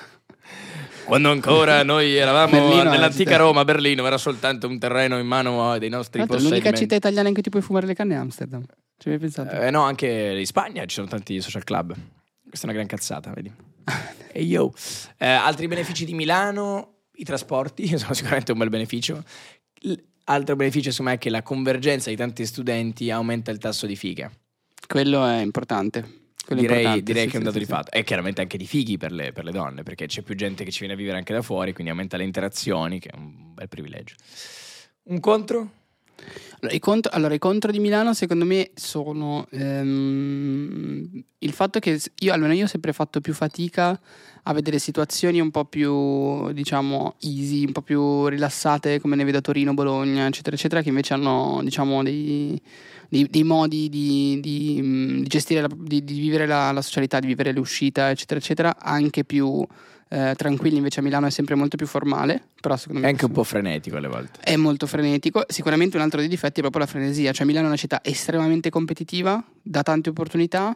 [1.04, 3.36] Quando ancora noi eravamo Berlino nell'antica.
[3.36, 6.80] Roma, Berlino era soltanto un terreno in mano dei nostri Tra l'altro, l'unica possedimenti.
[6.80, 8.64] città italiana in cui ti puoi fumare le canne è Amsterdam.
[8.98, 9.60] Ci avevi pensato?
[9.60, 11.94] Eh, no, anche in Spagna ci sono tanti social club.
[12.48, 13.52] Questa è una gran cazzata, vedi.
[14.40, 14.72] E io.
[15.18, 19.22] Eh, altri benefici di Milano, i trasporti, sono sicuramente un bel beneficio.
[19.82, 19.94] L-
[20.26, 24.32] altro beneficio, me, è che la convergenza di tanti studenti aumenta il tasso di figa.
[24.88, 26.28] Quello è importante.
[26.46, 27.92] Quello direi importante, direi sì, che è un dato sì, di fatto.
[27.92, 30.72] E chiaramente anche di fighi per le, per le donne, perché c'è più gente che
[30.72, 33.68] ci viene a vivere anche da fuori, quindi aumenta le interazioni, che è un bel
[33.68, 34.16] privilegio.
[35.04, 35.72] Un contro?
[36.62, 42.00] Allora i, contro, allora, i contro di Milano, secondo me, sono ehm, il fatto che
[42.20, 44.00] io, almeno io, ho sempre fatto più fatica
[44.44, 49.38] a vedere situazioni un po' più, diciamo, easy, un po' più rilassate, come ne vedo
[49.38, 52.60] a Torino, Bologna, eccetera, eccetera, che invece hanno, diciamo, dei,
[53.08, 54.82] dei- dei modi di, di,
[55.22, 58.78] di gestire, la- di, di vivere la, la socialità, di vivere le uscite, eccetera, eccetera,
[58.80, 59.66] anche più
[60.10, 60.78] eh, tranquilli.
[60.78, 63.44] Invece a Milano è sempre molto più formale, però secondo È me anche un po'
[63.44, 64.40] frenetico alle volte.
[64.42, 65.46] è molto frenetico.
[65.48, 67.32] Sicuramente un altro dei difetti è proprio la frenesia.
[67.32, 70.76] Cioè, Milano è una città estremamente competitiva, dà tante opportunità,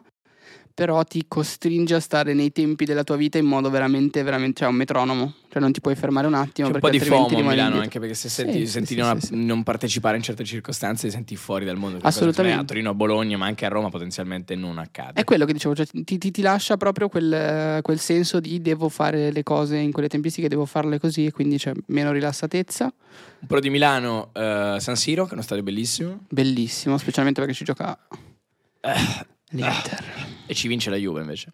[0.74, 4.68] però ti costringe a stare nei tempi della tua vita in modo veramente, veramente, cioè
[4.68, 5.34] un metronomo.
[5.48, 6.66] Cioè, non ti puoi fermare un attimo.
[6.66, 7.80] C'è un po' di FOMO a Milano, indietro.
[7.80, 11.12] anche perché se senti, sì, senti sì, non, sì, non partecipare in certe circostanze, ti
[11.12, 11.98] senti fuori dal mondo.
[11.98, 12.60] Cosa Assolutamente.
[12.60, 15.20] A Torino, a Bologna, ma anche a Roma potenzialmente non accade.
[15.20, 18.88] È quello che dicevo, cioè, ti, ti- ti lascia proprio quel, quel senso di devo
[18.88, 22.92] fare le cose in quelle tempistiche, devo farle così, e quindi c'è meno rilassatezza.
[23.38, 26.24] Un pro di Milano, eh, San Siro, che è uno stadio bellissimo.
[26.28, 27.96] Bellissimo, specialmente perché ci gioca
[28.80, 30.23] Eh, l'Inter.
[30.46, 31.48] E ci vince la Juve invece.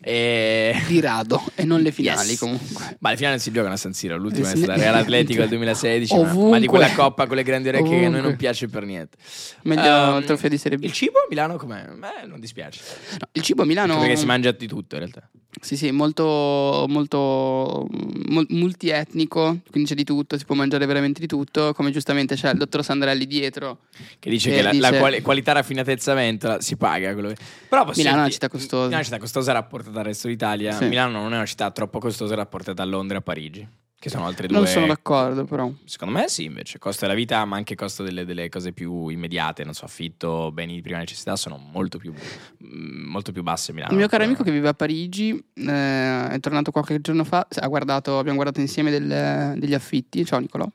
[0.00, 0.74] E...
[0.86, 2.38] Di rado, e non le finali Yes.
[2.38, 2.96] comunque.
[3.00, 6.14] Ma le finali si giocano a San Siro, l'ultima è stata Real Atletico del 2016,
[6.14, 6.50] ma, Ovunque.
[6.50, 8.36] ma di quella coppa con le grandi orecchie che a noi non Ovunque.
[8.36, 9.16] piace per niente.
[9.62, 10.82] Meglio il trofeo di Serie B.
[10.84, 11.84] Il cibo a Milano com'è?
[11.86, 12.80] Beh, non dispiace.
[13.12, 15.28] No, il cibo a Milano perché si mangia di tutto in realtà.
[15.60, 17.86] Sì, sì, molto, molto
[18.28, 22.50] mul- multietnico, quindi c'è di tutto, si può mangiare veramente di tutto, come giustamente c'è
[22.50, 23.80] il dottor Sandrelli dietro.
[24.18, 27.12] Che dice Che che, la, la dice- quali- qualità raffinatezza si paga.
[27.12, 27.36] Quello che...
[27.68, 28.74] Però Milano è una città costosa.
[28.86, 30.72] Milano è una città costosa rapportata al resto d'Italia.
[30.72, 30.86] Sì.
[30.86, 33.68] Milano non è una città troppo costosa rapportata a Londra e a Parigi.
[34.02, 34.56] Che sono altre due.
[34.56, 35.70] Non sono d'accordo, però.
[35.84, 36.80] Secondo me sì, invece.
[36.80, 40.74] Costo della vita, ma anche costo delle, delle cose più immediate, non so, affitto, beni
[40.74, 43.92] di prima necessità, sono molto più, mm, molto più basse a Milano.
[43.92, 47.46] Il mio caro amico che vive a Parigi eh, è tornato qualche giorno fa.
[47.48, 50.24] Ha guardato, abbiamo guardato insieme del- degli affitti.
[50.24, 50.68] Ciao Nicolò.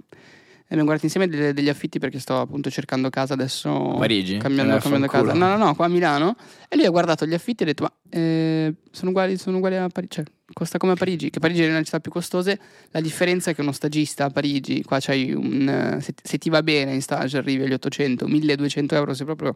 [0.69, 3.95] Abbiamo guardato insieme delle- degli affitti perché sto appunto cercando casa adesso.
[3.97, 4.37] Parigi?
[4.37, 5.33] Cambiando, Eh, cambiando casa.
[5.33, 6.35] No, no, no, qua a Milano.
[6.67, 9.77] E lui ha guardato gli affitti e ha detto: Ma eh, sono, uguali, sono uguali
[9.77, 10.15] a Parigi.
[10.15, 11.29] Cioè, costa come a Parigi.
[11.29, 12.59] Che Parigi è una delle città più costose.
[12.91, 15.69] La differenza è che uno stagista a Parigi, qua c'hai un.
[15.69, 19.13] eh, Se, se ti va bene in stage arrivi agli 800, 1200 euro.
[19.13, 19.55] Se proprio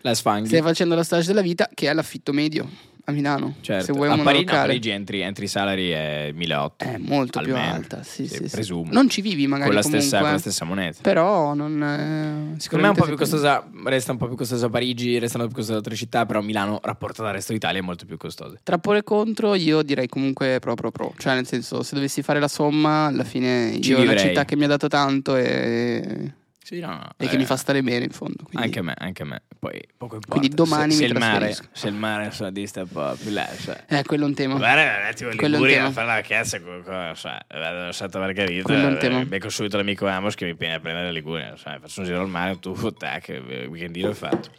[0.00, 0.46] La sfanghi.
[0.48, 2.66] stai facendo la stage della vita, che è l'affitto medio
[3.08, 3.54] a Milano.
[3.60, 3.84] Certo.
[3.86, 4.60] Se vuoi a Parigi, a.
[4.62, 6.76] Parigi entry, entry salary è 1800.
[6.84, 8.02] È molto più alta.
[8.02, 8.88] Sì, Sì, presumo.
[8.90, 10.06] Non ci vivi magari con la, comunque.
[10.06, 10.98] stessa, con la stessa moneta.
[11.02, 11.82] Però non.
[11.82, 15.46] eh, Secondo me è un po' più costosa, resta un po' più costosa Parigi, restano
[15.46, 18.56] più costose altre città, però Milano, rapportata al resto d'Italia, è molto più costosa.
[18.62, 22.22] Tra pro e contro io direi comunque pro pro pro, cioè nel senso se dovessi
[22.22, 24.28] fare la somma alla fine Ci io ho una vivrei.
[24.28, 26.32] città che mi ha dato tanto e,
[26.66, 28.42] Sì, no, no, e che eh, mi fa stare bene in fondo.
[28.42, 29.42] Quindi, Anche a me, anche a me.
[29.56, 30.36] Poi poco importa.
[30.40, 31.68] Quindi domani se, se il mare, trasferisco.
[31.72, 33.84] se il mare insomma, dista un po' più là, cioè.
[33.88, 34.56] Eh, quello è un tema.
[34.56, 35.86] Guarda, un attimo Quello un Liguria tema.
[35.86, 39.20] a fare la cazzo con, cioè, vado a Santa Margherita, Quello è un tema.
[39.20, 42.06] eh, becco subito l'amico Amos che mi viene a prendere la Liguria, cioè, faccio un
[42.06, 44.50] giro al mare, tu, tac, eh, weekendino è fatto.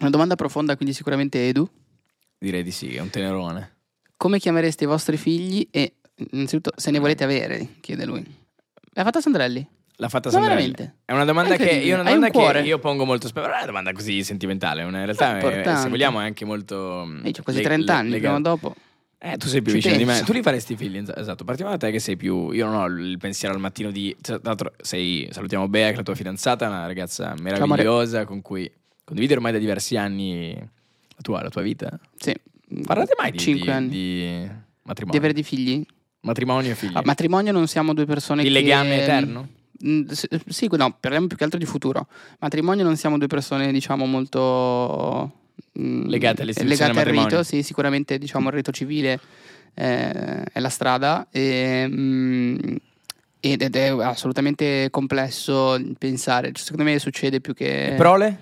[0.00, 1.70] Una domanda profonda quindi sicuramente Edu.
[2.38, 3.76] Direi di sì, è un tenerone.
[4.16, 5.94] Come chiamereste i vostri figli e
[6.32, 8.24] innanzitutto se ne volete avere, chiede lui.
[8.94, 9.64] L'ha fatta Sandrelli?
[10.00, 10.70] L'ha fatta Ma Sandrelli.
[10.72, 10.94] veramente?
[11.04, 12.62] È una domanda È che io, una un domanda cuore.
[12.62, 13.46] che io pongo molto spesso.
[13.46, 17.04] Non è una domanda così sentimentale, in realtà è- se vogliamo è anche molto.
[17.06, 18.74] mm, Ehi, c'ho quasi le- 30 le- anni, legata- prima o dopo.
[19.22, 20.12] Eh, tu sei più Ci vicino di me.
[20.12, 20.24] penso.
[20.24, 21.44] Tu li faresti figli, es- esatto.
[21.44, 22.50] Partiamo da te che sei più.
[22.52, 24.16] Io non ho il pensiero al mattino di.
[24.18, 25.28] Tra l'altro, sei.
[25.30, 28.70] Salutiamo Bea, che è la tua fidanzata, una ragazza meravigliosa con cui
[29.04, 31.90] condividere ormai da diversi anni la tua, la tua vita.
[32.16, 32.34] Sì.
[32.86, 33.88] Parlate mai di, 5 di, anni.
[33.90, 34.50] di Di
[34.84, 35.18] matrimonio?
[35.18, 35.84] avere dei figli?
[36.22, 36.92] Matrimonio e figli.
[36.94, 38.54] A matrimonio non siamo due persone di che...
[38.54, 39.48] legame eterno?
[39.86, 40.08] Mm,
[40.46, 42.06] Sì, no, parliamo più che altro di futuro.
[42.38, 45.32] Matrimonio non siamo due persone, diciamo, molto
[45.78, 47.42] mm, Legate legate al rito.
[47.42, 49.20] Sì, sicuramente diciamo il rito civile
[49.74, 51.26] eh, è la strada.
[51.30, 52.58] E, mm,
[53.40, 56.52] ed ed è assolutamente complesso pensare.
[56.52, 57.94] Cioè, secondo me succede più che.
[57.96, 58.38] Prole?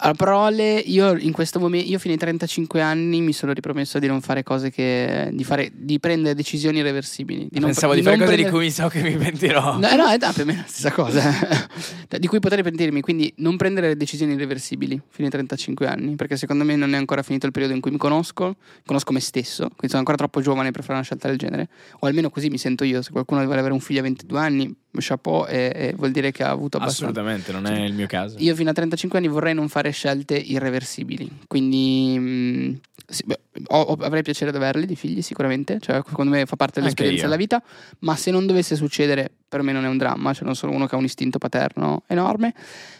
[0.00, 4.06] A parole, io in questo momento, io fino ai 35 anni mi sono ripromesso di
[4.06, 5.28] non fare cose che.
[5.32, 7.48] di, fare, di prendere decisioni irreversibili.
[7.50, 9.76] Di non, Pensavo di, non fare cose di prendere- cui so che mi pentirò.
[9.76, 11.66] No, no, è da- per me è la stessa cosa.
[12.18, 16.64] Di cui poter pentirmi, quindi non prendere decisioni irreversibili fino ai 35 anni, perché secondo
[16.64, 18.56] me non è ancora finito il periodo in cui mi conosco,
[18.86, 22.06] conosco me stesso, quindi sono ancora troppo giovane per fare una scelta del genere, o
[22.06, 23.02] almeno così mi sento io.
[23.02, 26.42] Se qualcuno vuole avere un figlio a 22 anni, chapeau, e, e vuol dire che
[26.42, 27.10] ha avuto abbastanza.
[27.20, 28.36] Assolutamente, non è il mio caso.
[28.38, 33.80] Io fino a 35 anni vorrei non fare scelte irreversibili, quindi mh, sì, beh, ho-
[33.80, 37.36] ho- avrei piacere di averli di figli sicuramente, cioè secondo me fa parte dell'esperienza della
[37.36, 37.62] vita,
[38.00, 40.86] ma se non dovesse succedere per me non è un dramma, cioè non sono uno
[40.86, 42.54] che ha un istinto paterno enorme.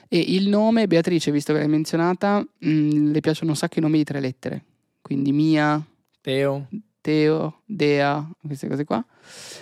[0.08, 3.98] E il nome, Beatrice, visto che l'hai menzionata, mh, le piacciono un sacco i nomi
[3.98, 4.64] di tre lettere,
[5.02, 5.84] quindi Mia,
[6.22, 6.68] Teo?
[7.02, 9.04] Teo, Dea, queste cose qua.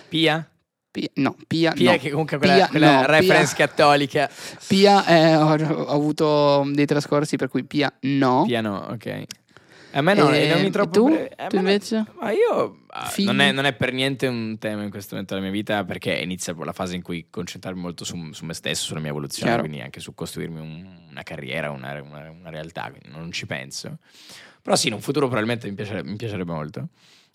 [0.07, 0.49] Pia?
[0.97, 1.97] Pia, no, Pia, Pia no.
[1.99, 4.29] che comunque quella, Pia, quella no, reference Pia- cattolica.
[4.67, 8.45] Pia eh, ho, ho avuto dei trascorsi per cui Pia no.
[8.47, 9.23] Pia no, ok.
[9.91, 11.05] A me no, Eh, i nomi e troppo tu?
[11.05, 12.03] a Tu me no- invece?
[12.19, 15.45] Ma io ah, non è, non è per niente un tema in questo momento della
[15.45, 18.99] mia vita perché inizia la fase in cui concentrarmi molto su, su me stesso, sulla
[18.99, 19.65] mia evoluzione, Chiaro.
[19.67, 23.97] quindi anche su costruirmi un- una carriera, una, una- una realtà, quindi non ci penso.
[24.63, 26.87] Però sì, in un futuro probabilmente mi, piacerebbe, mi piacerebbe molto.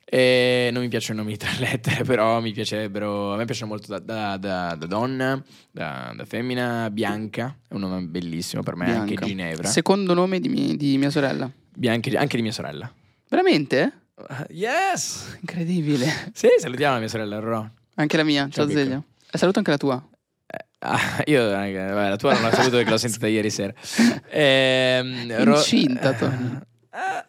[0.04, 3.32] E non mi piacciono i nomi di tre lettere, però mi piacerebbero.
[3.32, 7.80] A me piacciono molto da, da- da- da donna, da, da femmina, Bianca, è un
[7.80, 9.26] nome bellissimo per me, anche Bianca.
[9.26, 9.68] Ginevra.
[9.68, 11.50] Secondo nome di, mi- di mia sorella.
[11.74, 12.92] Bianca- anche di mia sorella.
[13.28, 13.92] Veramente?
[14.50, 15.36] Yes!
[15.40, 16.06] Incredibile.
[16.34, 17.70] Sì, salutiamo la mia sorella Ro.
[17.94, 19.02] Anche la mia, Ciao, ciao Zelia.
[19.30, 20.08] E saluto anche la tua.
[20.46, 23.72] Eh, ah, io, eh, vabbè, la tua non la saluto perché l'ho sentita ieri sera.
[25.44, 26.58] Ro- Incinta, Tony.
[26.90, 27.24] Ah,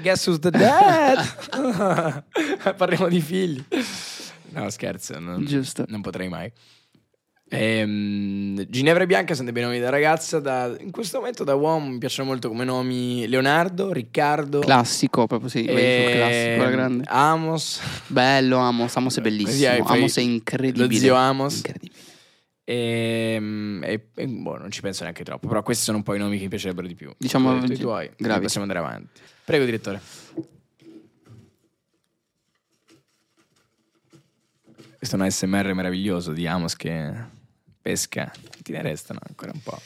[0.00, 1.18] guess who's the dad?
[2.76, 3.64] Parliamo di figli.
[4.50, 5.84] No, scherzo, non, Giusto.
[5.88, 6.50] non potrei mai.
[7.50, 10.38] Ehm, Ginevra e Bianca sono dei bei nomi da ragazza.
[10.38, 14.58] da- in questo momento da uomo mi piacciono molto come nomi Leonardo, Riccardo.
[14.60, 15.64] Classico, proprio sì.
[15.66, 17.04] sul ehm, classico, grande.
[17.06, 18.96] Amos, Bello, Amos.
[18.96, 19.84] Amos è bellissimo.
[19.84, 20.86] fai Amos è incredibile.
[20.86, 21.56] lo zio Amos.
[21.56, 22.00] Incredibile.
[22.64, 25.48] Ehm, E, e, boh, non ci penso neanche troppo.
[25.48, 27.10] Però questi sono un po' i nomi che mi piacerebbero di più.
[27.16, 28.10] Diciamo, i tuoi.
[28.14, 29.20] Possiamo andare avanti.
[29.48, 29.98] Prego, direttore.
[34.98, 37.14] Questo è un ASMR meraviglioso di Amos che
[37.80, 38.30] pesca.
[38.62, 39.80] Ti ne restano ancora un po'.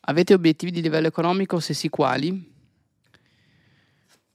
[0.00, 1.60] Avete obiettivi di livello economico?
[1.60, 2.50] Se sì, quali?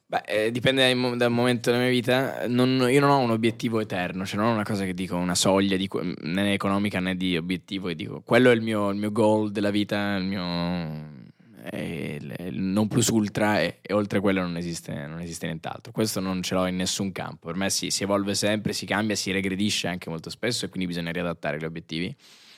[0.06, 2.48] Beh, eh, dipende dai dal momento della mia vita.
[2.48, 5.34] Non- io non ho un obiettivo eterno, cioè non ho una cosa che dico, una
[5.34, 5.90] soglia di
[6.26, 9.72] né economica né di obiettivo e dico quello è il mio, il mio goal della
[9.72, 11.23] vita, il mio
[11.72, 15.92] il, non plus ultra e, e oltre quello non esiste, non esiste nient'altro.
[15.92, 17.48] Questo non ce l'ho in nessun campo.
[17.48, 20.88] Per me si, si evolve sempre, si cambia, si regredisce anche molto spesso e quindi
[20.88, 22.16] bisogna riadattare gli obiettivi.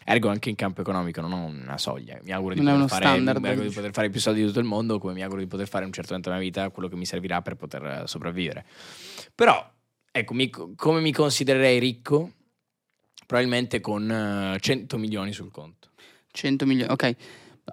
[0.07, 3.27] Ergo anche in campo economico non ho una soglia, mi auguro di, poter fare, mi
[3.27, 5.67] auguro di poter fare più soldi di tutto il mondo, come mi auguro di poter
[5.67, 8.65] fare un certo momento della mia vita quello che mi servirà per poter eh, sopravvivere.
[9.33, 9.67] Però,
[10.11, 12.33] ecco, mi- come mi considererei ricco?
[13.25, 15.89] Probabilmente con eh, 100 milioni sul conto.
[16.31, 17.15] 100 milioni, ok.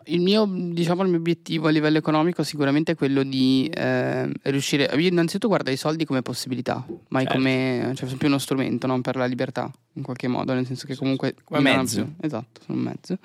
[0.05, 4.85] Il mio, diciamo, il mio obiettivo a livello economico sicuramente è quello di eh, riuscire.
[4.97, 7.37] Io innanzitutto guardo i soldi come possibilità, mai Certo.
[7.39, 7.93] come.
[7.95, 11.35] cioè, più uno strumento, non per la libertà, in qualche modo, nel senso che comunque.
[11.45, 12.05] Come mezzo.
[12.05, 13.19] più- esatto, sono un mezzo.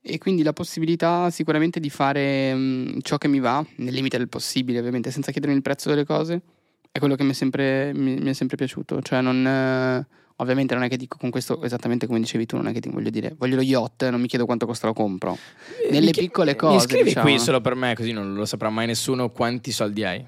[0.00, 4.28] E quindi la possibilità sicuramente di fare mh, ciò che mi va, nel limite del
[4.28, 6.40] possibile, ovviamente, senza chiedermi il prezzo delle cose,
[6.92, 9.00] è quello che mi è sempre, mi, mi è sempre piaciuto.
[9.02, 9.46] Cioè, non.
[9.46, 10.06] eh,
[10.38, 12.90] Ovviamente non è che dico con questo esattamente come dicevi tu, non è che ti
[12.90, 15.38] voglio dire voglio lo yacht, non mi chiedo quanto costa lo compro.
[15.90, 17.26] Nelle Mi chi- piccole Mi cose, scrivi diciamo.
[17.26, 20.22] qui solo per me, così non lo saprà mai nessuno quanti soldi hai.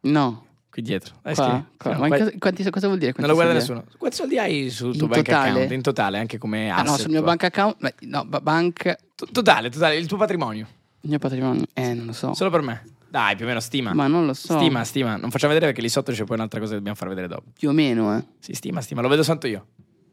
[0.00, 1.14] No, Qui dietro.
[1.22, 1.64] Dai, qua, scrivi.
[1.78, 1.92] qua.
[1.92, 3.14] No, Ma qua- cosa, quanti- cosa vuol dire?
[3.16, 3.96] non lo guarda soldi nessuno.
[3.98, 5.50] Quanti soldi hai sul tuo In bank totale?
[5.50, 5.70] account?
[5.72, 6.70] In totale, anche come hai?
[6.70, 8.96] Ah no, asset sul mio bank account, no, ba- bank,
[9.32, 10.66] Totale, totale, il tuo patrimonio.
[11.02, 12.84] il mio patrimonio, eh non lo so, Solo per me.
[13.10, 13.94] Dai, più o meno stima.
[13.94, 15.16] ma non lo so, Stima, stima.
[15.16, 17.44] Non facciamo vedere perché lì sotto c'è poi un'altra cosa che dobbiamo far vedere dopo.
[17.54, 19.00] più o meno, eh, Sì, stima, stima.
[19.00, 19.66] Lo vedo santo io.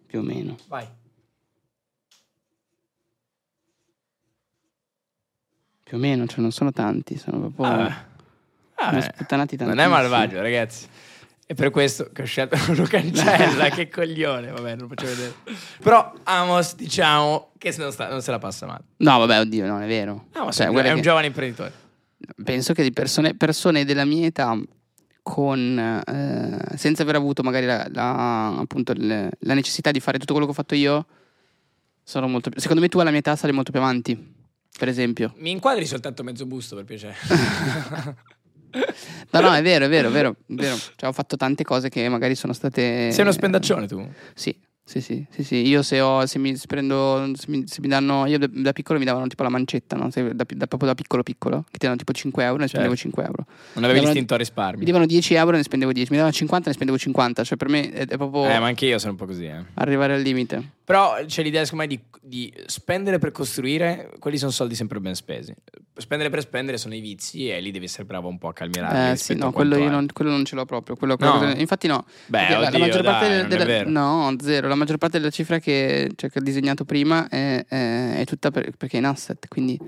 [0.05, 0.55] più o meno.
[0.67, 0.87] Vai.
[5.83, 8.05] Più o meno, cioè non sono tanti, sono proprio Ah,
[8.87, 9.01] ho vabbè.
[9.01, 9.93] sputtanati non è tantissimi.
[9.93, 10.87] malvagio, ragazzi.
[11.47, 14.49] E per questo che ho scelto lo cancella, che coglione.
[14.49, 15.33] Vabbè, non faccio vedere.
[15.83, 18.83] Però Amos, diciamo che non, sta- non se la passa male.
[18.97, 20.25] No, vabbè, oddio, non è vero.
[20.33, 21.83] Amos Cioè, è è un che- giovane imprenditore.
[22.43, 24.57] Penso che di persone, persone della mia età
[25.21, 30.33] con eh, senza aver avuto magari la, la- appunto le- la necessità di fare tutto
[30.33, 31.05] quello che ho fatto io
[32.03, 34.33] sono molto più, secondo me tu alla mia età sarei molto più avanti
[34.77, 37.15] per esempio Mi inquadri soltanto mezzo busto, per piacere.
[39.31, 40.75] no no è vero è vero è vero, è vero.
[40.75, 44.07] Cioè, ho fatto tante cose che magari sono state Sei uno spendaccione tu.
[44.33, 44.55] sì
[44.87, 45.67] sì, sì, sì, sì.
[45.67, 48.99] Io se, ho, se mi prendo, se mi, se mi danno, io da, da piccolo
[48.99, 50.09] mi davano tipo la mancetta, no?
[50.13, 53.09] Da, da- proprio da piccolo piccolo, che ti danno tipo 5 euro, ne spendevo Certo.
[53.17, 53.45] 5 euro.
[53.73, 54.85] Non avevi Mi istinto a Mi risparmio.
[54.85, 56.11] davano 10 euro, ne spendevo 10.
[56.11, 57.43] Mi davano 50, ne spendevo 50.
[57.43, 59.63] Cioè, per me è, è proprio Eh, ma anche io sono un po' così, eh.
[59.73, 60.73] arrivare al limite.
[60.85, 65.15] Però c'è l'idea, secondo me, di, di spendere per costruire, quelli sono soldi sempre ben
[65.15, 65.51] spesi.
[65.97, 69.13] Spendere per spendere sono i vizi e lì devi essere bravo un po' a calmierarli.
[69.13, 70.95] Eh, sì, no, quello non, quello non ce l'ho proprio.
[70.95, 71.37] Quello- No?
[71.39, 72.05] quello che- infatti, no.
[72.27, 74.67] Beh, Perché la, oddio, maggior parte dai, del- della, no, zero.
[74.75, 78.51] La maggior parte della cifra che, cioè, che ho disegnato prima è, è- è tutta
[78.51, 79.47] per- perché è in asset.
[79.47, 79.79] Quindi,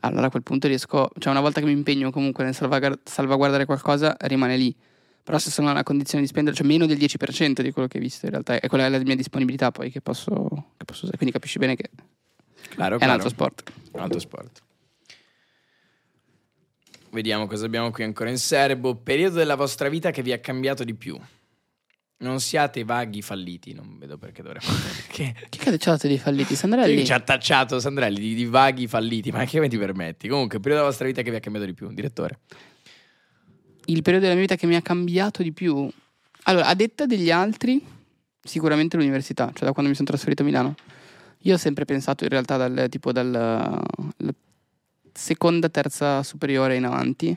[0.00, 1.08] allora a quel punto riesco.
[1.18, 4.74] Cioè, una volta che mi impegno comunque nel salvaguard- salvaguardare qualcosa, rimane lì.
[5.22, 8.02] Però, se sono nella condizione di spendere, cioè meno del 10% di quello che hai
[8.02, 10.32] visto, in realtà è quella è la mia disponibilità poi che posso,
[10.76, 11.16] che posso usare.
[11.16, 11.90] Quindi capisci bene che
[12.70, 13.12] Claro, è un claro.
[13.14, 13.72] altro sport.
[13.92, 14.60] Un altro sport.
[17.10, 18.94] Vediamo cosa abbiamo qui ancora in serbo.
[18.96, 21.18] Periodo della vostra vita che vi ha cambiato di più.
[22.18, 24.66] Non siate vaghi falliti, non vedo perché dovremmo.
[25.08, 25.34] Che...
[25.48, 26.54] Che cazzo dei falliti?
[26.54, 27.04] Sandrelli?
[27.04, 29.30] Ci ha tacciato Sandrelli di, di vaghi falliti?
[29.30, 30.28] Ma che me ti permetti?
[30.28, 32.40] Comunque, periodo della vostra vita che vi ha cambiato di più, direttore.
[33.86, 35.90] il periodo della mia vita che mi ha cambiato di più.
[36.44, 37.84] Allora, a detta degli altri,
[38.42, 40.74] sicuramente l'università, cioè da quando mi sono trasferito a Milano.
[41.40, 44.34] Io ho sempre pensato in realtà dal tipo dal la
[45.12, 47.36] seconda, terza superiore in avanti,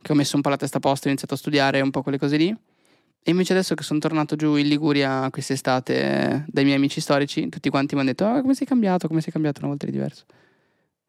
[0.00, 2.02] che ho messo un po' la testa a posto, ho iniziato a studiare un po'
[2.02, 2.56] quelle cose lì.
[3.24, 7.48] E invece adesso che sono tornato giù in Liguria quest'estate eh, dai miei amici storici,
[7.48, 9.06] tutti quanti mi hanno detto: "Ah, come sei cambiato?
[9.06, 10.24] Come sei cambiato una volta di diverso?"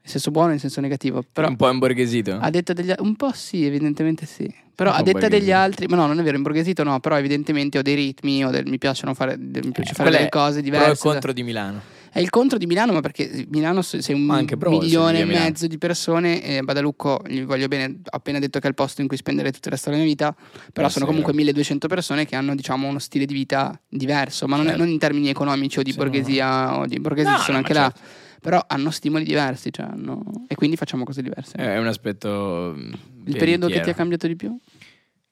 [0.05, 1.23] In senso buono e in senso negativo.
[1.31, 2.37] Però un po' imborghesito.
[2.39, 4.53] a detta degli un po' sì, evidentemente sì.
[4.75, 7.17] Però Un a po' detta degli altri, ma no, non è vero, imborghesito no, però
[7.17, 10.29] evidentemente ho dei ritmi, del- mi piacciono fare, del- mi piace fare Qual è delle
[10.29, 11.07] cose Pro e diverse.
[11.07, 11.81] contro di Milano.
[12.15, 15.65] È il contro di Milano, ma perché Milano se- sei un se milione e mezzo
[15.65, 19.07] di persone e Badalucco gli voglio bene, ho appena detto che è il posto in
[19.07, 20.31] cui spendere tutto il resto della mia vita,
[20.71, 24.45] però Eh, sono sì, comunque 1200 persone che hanno diciamo uno stile di vita diverso,
[24.47, 24.81] ma non, Certo.
[24.83, 27.63] non in termini economici o di Sì, borghesia o di borghesi No, ci sono no,
[27.63, 28.39] anche là, certo.
[28.41, 31.55] però hanno stimoli diversi, cioè hanno- e quindi facciamo cose diverse.
[31.57, 32.75] È un aspetto.
[32.77, 32.93] mm,
[33.25, 34.55] il periodo che ti ha cambiato di più?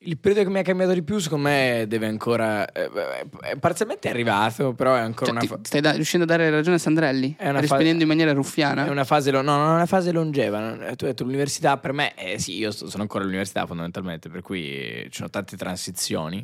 [0.03, 2.65] Il periodo che mi ha cambiato di più, secondo me, deve ancora.
[2.71, 2.89] eh,
[3.43, 5.39] eh, parzialmente è arrivato, però è ancora Cioè, una.
[5.41, 7.35] ti- fa- stai da- riuscendo a dare ragione a Sandrelli?
[7.37, 8.87] È una rispondendo fa- in maniera ruffiana?
[8.87, 10.87] È una fase, lo- no, non è una fase longeva.
[10.87, 14.27] eh, Tu hai detto l'università per me, eh, sì, io sto- sono ancora all'università fondamentalmente,
[14.29, 16.43] per cui eh, ci sono tante transizioni.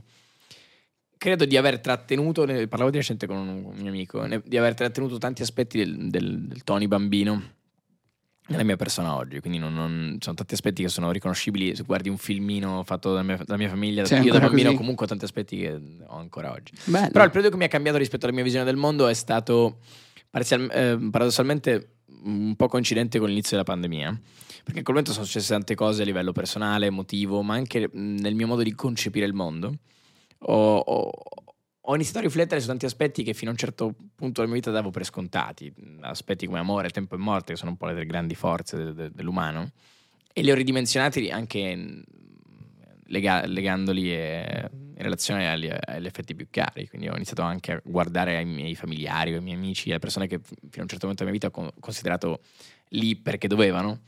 [1.17, 4.55] Credo di aver trattenuto, ne- parlavo di recente con un, un mio amico, ne- di
[4.55, 7.41] aver trattenuto tanti aspetti del, del, del Tony bambino
[8.47, 9.39] nella mia persona oggi.
[9.39, 11.75] Quindi non, non- ci sono tanti aspetti che sono riconoscibili.
[11.75, 14.77] Se guardi un filmino fatto dalla mia, dalla mia famiglia, Sì, io da bambino, così.
[14.77, 16.73] comunque ho tanti aspetti che ho ancora oggi.
[16.85, 17.09] Bello.
[17.11, 19.79] Però il periodo che mi ha cambiato rispetto alla mia visione del mondo è stato
[20.29, 21.89] parzial- eh, paradossalmente
[22.23, 24.09] un po' coincidente con l'inizio della pandemia.
[24.63, 28.35] Perché in quel momento sono successe tante cose a livello personale, emotivo, ma anche nel
[28.35, 29.73] mio modo di concepire il mondo.
[30.39, 31.11] Ho, ho-
[31.89, 34.55] ho iniziato a riflettere su tanti aspetti che fino a un certo punto della mia
[34.55, 35.73] vita davo per scontati.
[36.01, 39.11] Aspetti come amore, tempo e morte, che sono un po' le grandi forze de- de-
[39.11, 39.71] dell'umano.
[40.33, 42.03] E li ho ridimensionati anche
[43.05, 46.89] lega- legandoli eh, in relazione agli, agli effetti più cari.
[46.89, 50.39] Quindi ho iniziato anche a guardare ai miei familiari, ai miei amici, alle persone che
[50.39, 52.41] fino a un certo momento della mia vita ho con- considerato
[52.89, 54.01] lì perché dovevano,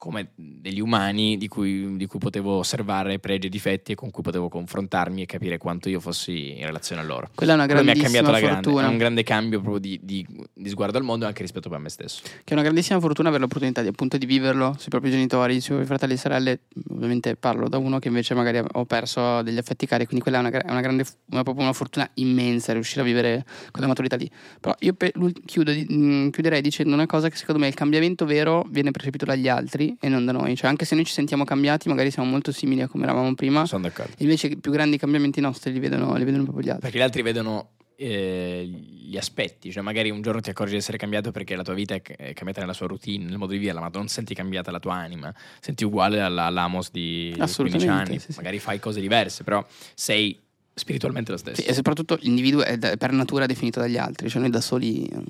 [0.00, 4.22] come degli umani di cui, di cui potevo osservare pregi e difetti e con cui
[4.22, 7.28] potevo confrontarmi e capire quanto io fossi in relazione a loro.
[7.34, 8.86] Quella è una Quello mi ha grandissima cambiato la grande, fortuna.
[8.86, 11.78] è un grande cambio proprio di, di- di sguardo al mondo e anche rispetto a
[11.78, 12.22] me stesso.
[12.22, 15.74] Che è una grandissima fortuna avere l'opportunità di, appunto, di viverlo sui propri genitori, sui
[15.74, 16.60] propri fratelli e sorelle.
[16.88, 20.40] Ovviamente parlo da uno che invece magari ho perso degli affetti cari, quindi quella è
[20.48, 24.30] una, una grande, una, proprio una fortuna immensa riuscire a vivere quella maturità lì.
[24.60, 25.12] Però io pe-
[25.44, 29.46] chiudo mh, chiuderei dicendo una cosa che secondo me il cambiamento vero viene percepito dagli
[29.46, 30.54] altri e non da noi.
[30.56, 33.64] Cioè anche se noi ci sentiamo cambiati, magari siamo molto simili a come eravamo prima,
[33.66, 34.12] Sono d'accordo.
[34.18, 36.82] invece i più grandi cambiamenti nostri li vedono, li vedono proprio gli altri.
[36.82, 40.96] Perché gli altri vedono eh, gli aspetti, cioè magari un giorno ti accorgi di essere
[40.96, 43.90] cambiato perché la tua vita è, cambiata nella sua routine, nel modo di viverla, ma
[43.92, 48.32] non senti cambiata la tua anima, senti uguale alla- all'Amos di 15 Assolutamente, anni, sì,
[48.32, 48.38] sì.
[48.38, 49.62] magari fai cose diverse, però
[49.94, 50.38] sei
[50.72, 51.60] spiritualmente lo stesso.
[51.60, 55.22] Sì, e soprattutto l'individuo è per natura definito dagli altri, cioè noi da soli eh,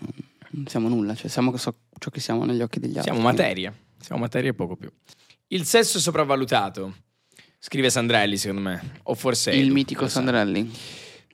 [0.52, 3.12] non siamo nulla, cioè siamo so- ciò che siamo negli occhi degli altri.
[3.12, 4.90] Siamo materia, siamo materia e poco più.
[5.48, 6.94] Il sesso è sopravvalutato,
[7.58, 9.50] scrive Sandrelli secondo me, o forse...
[9.52, 10.08] Il Edu, mitico.
[10.08, 10.70] Sandrelli.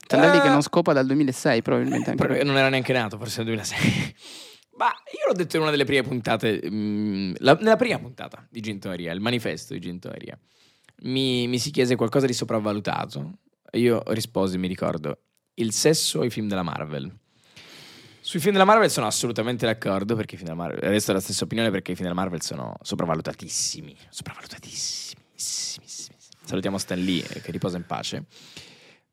[0.07, 0.41] Sandrelli Ah.
[0.41, 2.43] che non scopa dal 2006 probabilmente anche.
[2.43, 4.15] Non era neanche nato, forse nel 2006.
[4.77, 8.61] Ma io l'ho detto in una delle prime puntate, mm, la- nella prima puntata di
[8.61, 10.37] Gintoneria, il manifesto di Gintoneria.
[11.03, 13.39] Mi, mi si chiese qualcosa di sopravvalutato.
[13.69, 15.19] E Io risposi, mi ricordo,
[15.55, 17.11] il sesso o i film della Marvel.
[18.27, 21.45] Sui film della Marvel sono assolutamente d'accordo, perché i film della Marvel, resto della stessa
[21.45, 25.21] opinione perché i film della Marvel sono sopravvalutatissimi, sopravvalutatissimi.
[26.43, 28.25] Salutiamo Stan Lee, eh, che riposa in pace.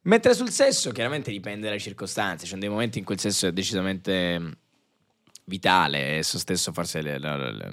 [0.03, 2.43] Mentre sul sesso, chiaramente dipende dalle circostanze.
[2.43, 4.51] Ci sono dei momenti in cui il sesso è decisamente mm,
[5.45, 7.73] vitale, esso stesso forse le- la- la-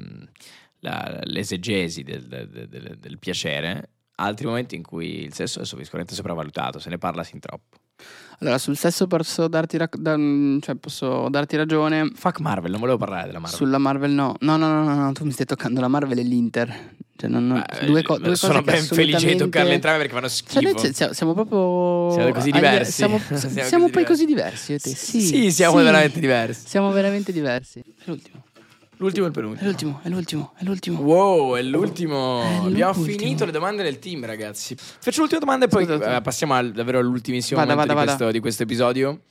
[0.81, 3.89] la- l'esegesi del, del- del- del piacere.
[4.17, 7.79] Altri momenti in cui il sesso è sicuramente sopravvalutato, se ne parla sin troppo.
[8.41, 10.15] Allora, sul sesso posso darti, rac- da-
[10.61, 12.11] cioè, posso darti ragione.
[12.15, 13.55] Fuck Marvel, non volevo parlare della Marvel.
[13.57, 14.35] Sulla Marvel no.
[14.39, 16.89] No, no, no, no, no, tu mi stai toccando la Marvel e l'Inter.
[17.15, 20.13] Cioè, non- non- Beh, due, co- due sono cose ben felice di toccarle entrambe perché
[20.15, 20.61] fanno Cioè, schifo.
[20.61, 22.91] noi c- siamo, proprio Siamo così diversi.
[22.93, 24.05] Siamo, Siamo siamo così poi diversi.
[24.07, 24.71] così diversi.
[24.71, 24.89] io e te.
[24.95, 25.83] Sì, Sì, siamo sì.
[25.83, 26.67] veramente diversi.
[26.67, 27.79] Siamo veramente diversi.
[27.79, 28.41] È l'ultimo.
[29.01, 29.67] L'ultimo e il È penultimo.
[29.67, 30.99] l'ultimo, è l'ultimo, è l'ultimo.
[31.01, 32.43] Wow, è l'ultimo.
[32.43, 33.17] È Abbiamo l'ultimo.
[33.17, 34.75] finito le domande del team, ragazzi.
[34.77, 38.31] Faccio l'ultima domanda e poi eh, passiamo al- davvero all'ultimissimo Vada, momento vada, di, questo,
[38.31, 39.21] di questo episodio.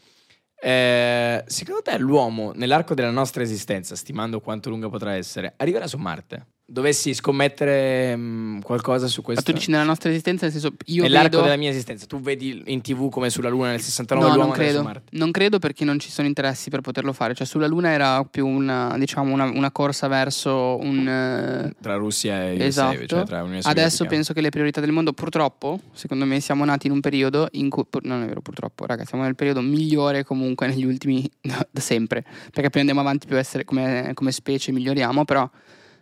[0.61, 5.99] Eh, secondo te l'uomo, nell'arco della nostra esistenza, stimando quanto lunga potrà essere, arriverà su
[5.99, 6.47] Marte?
[6.73, 9.43] Dovessi scommettere mh, qualcosa su Ma questo?
[9.43, 11.43] tu dici nella nostra esistenza, nel senso, io nell'arco vedo...
[11.43, 14.57] della mia esistenza, tu vedi in tv come sulla Luna nel 69 No, l'uomo non
[14.59, 14.83] credo.
[14.85, 15.03] Marte?
[15.17, 17.35] Non credo perché non ci sono interessi per poterlo fare.
[17.35, 21.09] Cioè, sulla Luna era più una, diciamo, una, una corsa verso un.
[21.09, 23.07] eh, Tra Russia e USA, Esatto.
[23.07, 24.09] cioè tra Unione Adesso Sovietica.
[24.09, 27.69] penso che le priorità del mondo, purtroppo, secondo me, siamo nati in un periodo in
[27.69, 27.83] cui.
[28.03, 31.29] Non è vero, purtroppo, raga, siamo nel periodo migliore comunque negli ultimi.
[31.43, 32.25] da sempre.
[32.53, 35.25] Perché più andiamo avanti, più essere come, come specie miglioriamo.
[35.25, 35.51] Però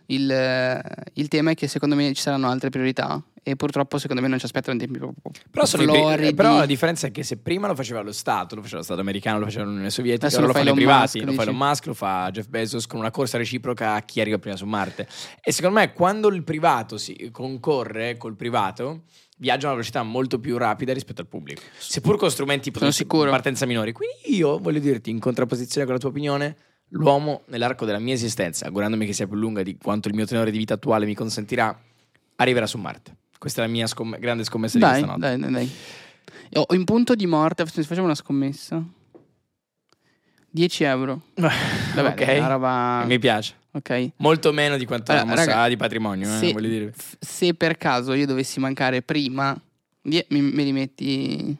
[0.09, 0.81] il, eh,
[1.13, 3.21] il tema è che secondo me ci saranno altre priorità.
[3.41, 5.31] E purtroppo, secondo me, non ci aspettano tempi proprio.
[5.49, 6.33] Però, floridi.
[6.35, 8.99] però la differenza è che se prima lo faceva lo Stato, lo faceva lo Stato
[8.99, 11.31] americano, lo faceva l'Unione Sovietica, Adesso ora lo lo fa fanno i privati, Musk, lo
[11.31, 11.49] fa dici?
[11.49, 14.65] Elon Musk, lo fa Jeff Bezos con una corsa reciproca a chi arriva prima su
[14.65, 15.07] Marte.
[15.41, 19.03] E secondo me quando il privato si concorre col privato,
[19.37, 21.61] viaggia a una velocità molto più rapida rispetto al pubblico.
[21.77, 22.95] Seppur con strumenti di
[23.29, 23.93] partenza minori.
[23.93, 26.55] Quindi io voglio dirti, in contrapposizione con la tua opinione,
[26.89, 30.51] l'uomo nell'arco della mia esistenza, augurandomi che sia più lunga di quanto il mio tenore
[30.51, 31.77] di vita attuale mi consentirà,
[32.35, 33.15] arriverà su Marte.
[33.37, 35.19] Questa è la mia scomm- grande scommessa di Dai, questa notte.
[35.19, 35.71] dai, dai, dai.
[36.53, 38.83] Ho in punto di morte, facciamo una scommessa.
[40.51, 41.21] 10 euro.
[41.35, 43.03] Vabbè, ok, una roba...
[43.05, 43.55] mi piace.
[43.71, 44.11] Ok.
[44.17, 46.91] Molto meno di quanto Allora, raga, ha di patrimonio, eh, se, dire.
[46.95, 49.55] f- se per caso io dovessi mancare prima,
[50.01, 51.55] die- mi- me li metti,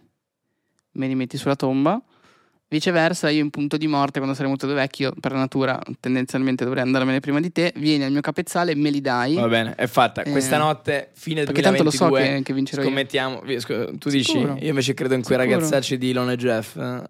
[0.93, 2.01] me li metti sulla tomba
[2.71, 7.19] Viceversa, io in punto di morte, quando sarei molto vecchio, per natura, tendenzialmente dovrei andarmene
[7.19, 7.73] prima di te.
[7.75, 9.33] Vieni al mio capezzale, me li dai.
[9.33, 10.21] Va bene, è fatta.
[10.21, 12.87] Eh, Questa notte, fine perché tanto lo 2022, so che- che vincerò io.
[12.87, 13.41] Scommettiamo.
[13.43, 14.31] vi- scu- Tu dici?
[14.33, 14.57] Sicuro.
[14.61, 15.55] Io invece credo in quei Sicuro.
[15.57, 17.01] ragazzacci di Ilona e Jeff, eh,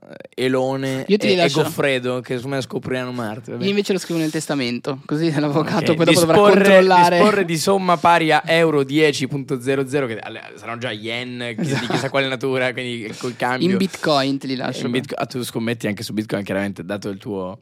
[0.46, 1.50] Elone Io e, e.
[1.50, 3.58] Goffredo, che secondo me scopriranno Marte.
[3.60, 7.18] Io invece lo scrivo nel testamento, così l'avvocato Ok, poi dopo dovrà disporre- controllare.
[7.18, 10.20] disporre di somma pari a euro 10.00 che
[10.56, 14.56] saranno già yen chi- di chissà quale natura quindi col cambio In bitcoin te li
[14.56, 14.86] lascio.
[14.86, 17.60] In Bitcoin- ah, tu scommetti anche su bitcoin chiaramente dato il tuo,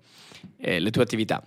[0.57, 1.43] eh, le tue attività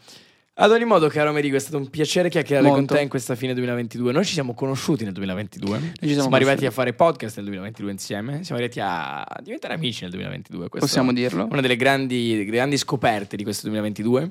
[0.63, 2.95] ad ogni modo caro Merigo è stato un piacere chiacchierare con Molto.
[2.95, 6.71] te in questa fine 2022 noi ci siamo conosciuti nel 2022 siamo siamo, arrivati a
[6.71, 11.47] fare podcast nel 2022 insieme siamo arrivati a diventare amici nel 2022 Questo Possiamo dirlo.
[11.51, 14.31] una delle grandi, grandi scoperte di questo 2022.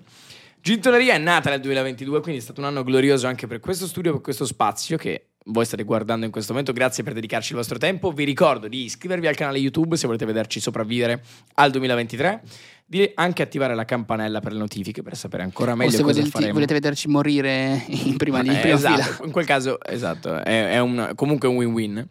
[0.62, 4.12] Gintoneria è nata nel 2022, quindi è stato un anno glorioso anche per questo studio,
[4.12, 6.74] per questo spazio che voi state guardando in questo momento.
[6.74, 8.12] Grazie per dedicarci il vostro tempo.
[8.12, 11.24] Vi ricordo di iscrivervi al canale YouTube se volete vederci sopravvivere
[11.56, 12.42] al 2023,
[12.90, 16.14] di anche attivare la campanella per le notifiche per sapere ancora o meglio se cosa
[16.14, 16.54] volete, faremo.
[16.54, 19.26] volete vederci morire in prima, in Eh, prima esatto, fila.
[19.28, 22.08] in quel caso, esatto, è, è un- comunque un win-win.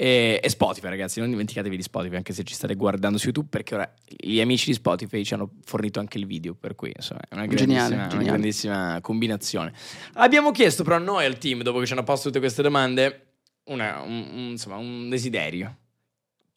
[0.00, 3.48] E, e Spotify, ragazzi, non dimenticatevi di Spotify, anche se ci state guardando su YouTube,
[3.50, 7.20] perché ora gli amici di Spotify ci hanno fornito anche il video, per cui insomma,
[7.28, 8.28] è una Geniale, grandissima, una geniale.
[8.28, 9.72] grandissima combinazione.
[10.12, 13.22] Abbiamo chiesto però a noi al team, dopo che ci hanno posto tutte queste domande,
[13.64, 15.74] una- un, un- insomma, un desiderio.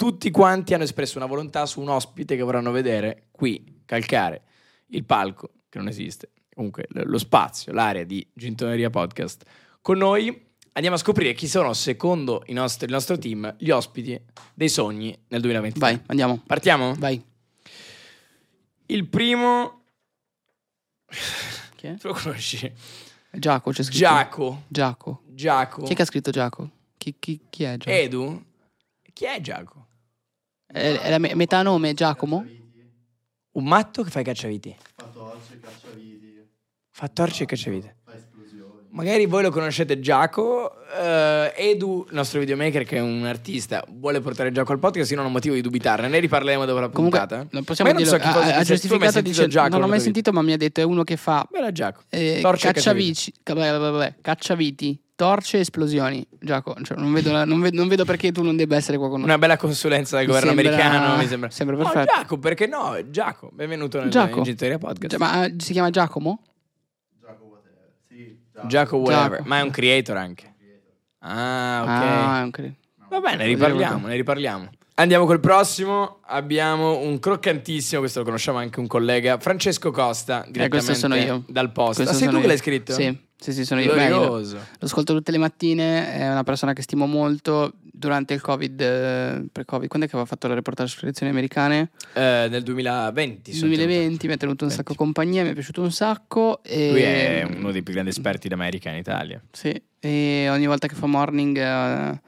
[0.01, 4.41] Tutti quanti hanno espresso una volontà su un ospite che vorranno vedere qui, calcare
[4.87, 9.43] il palco, che non esiste, comunque lo spazio, l'area di Gintoneria Podcast.
[9.79, 14.19] Con noi andiamo a scoprire chi sono, secondo i nostri- il nostro team, gli ospiti
[14.55, 15.79] dei sogni nel 2023.
[15.79, 16.41] Vai, andiamo.
[16.47, 16.95] Partiamo?
[16.97, 17.23] Vai.
[18.87, 19.83] Il primo...
[21.75, 21.93] Chi è?
[22.01, 22.73] Tu lo conosci?
[23.29, 23.99] Giaco, c'è scritto.
[23.99, 24.63] Giaco.
[24.67, 25.21] Giaco.
[25.27, 25.83] Giaco.
[25.83, 26.69] Chi è che ha scritto Giaco?
[26.97, 27.95] Chi, chi- chi è Giaco?
[27.95, 28.45] Edu?
[29.13, 29.89] Chi è Giaco?
[30.71, 32.45] È, è la me- metà nome Giacomo?
[33.53, 34.75] Un matto che fa i cacciaviti.
[34.95, 36.47] Fa torce, cacciaviti,
[36.89, 37.95] Fa torce e cacciavite.
[38.05, 38.87] fa esplosioni.
[38.91, 40.71] Magari voi lo conoscete Giaco.
[40.97, 45.09] eh, Edu, il nostro videomaker, che è un artista, vuole portare Giaco al podcast.
[45.11, 46.07] Io non ho motivo di dubitarne.
[46.07, 47.47] Ne riparleremo dopo la Comunque, puntata.
[47.51, 48.17] non possiamo Ma io dirlo.
[48.17, 50.41] non so chi cosa ha, ha giustificato sentito dicendo Giaco Non l'ho mai sentito, ma
[50.41, 52.03] mi ha detto è uno che fa Bella Giaco.
[52.09, 56.25] eh, Torce e cacciavici, ca- vabbè, vabbè, vabbè, cacciaviti, torce e esplosioni.
[56.39, 59.07] Giaco, cioè, non, vedo la- non ve- non vedo perché tu non debba essere qua
[59.07, 59.27] con noi.
[59.29, 61.17] Una bella consulenza del Mi governo sembra- americano.
[61.17, 61.49] Mi sembra.
[61.51, 62.11] sembra No, perfetto.
[62.15, 62.97] Giaco, perché no?
[63.09, 64.39] Giaco, benvenuto nel Giaco.
[64.39, 65.11] in Gentile Podcast.
[65.11, 66.41] Cioè, ma eh, si chiama Giacomo?
[67.21, 67.93] Giacomo whatever.
[68.07, 68.69] Sì, Giacomo.
[68.69, 69.29] Giaco whatever.
[69.37, 69.47] Giaco.
[69.49, 70.53] Ma è un creator anche.
[71.19, 71.87] Ah, ok.
[71.89, 72.75] Ah, è un cre-
[73.09, 74.69] Va bene, Vuol riparliamo, ne riparliamo.
[74.95, 76.19] Andiamo col prossimo.
[76.27, 81.15] Abbiamo un croccantissimo, questo lo conosciamo anche un collega, Francesco Costa, Eh, direttamente questo sono
[81.15, 81.43] io.
[81.47, 81.95] dal post.
[81.97, 82.47] Questo Ah, sei tu che io.
[82.47, 82.93] l'hai scritto?
[82.93, 83.95] Sì, sì, sì, sono io.
[83.95, 84.59] Beh, io lo, Glorioso.
[84.79, 87.73] ascolto tutte le mattine, è una persona che stimo molto.
[87.81, 91.89] Durante il Covid, eh, pre-Covid, quando è che aveva fatto la reportage sulle elezioni americane?
[92.13, 93.49] Eh, nel 2020.
[93.49, 94.75] Nel sono 2020 mi ha tenuto un 20.
[94.75, 96.61] sacco compagnia, mi è piaciuto un sacco.
[96.63, 96.91] E...
[96.91, 99.41] Lui è uno dei più grandi esperti d'America in Italia.
[99.51, 102.21] Sì, e ogni volta che fa morning eh,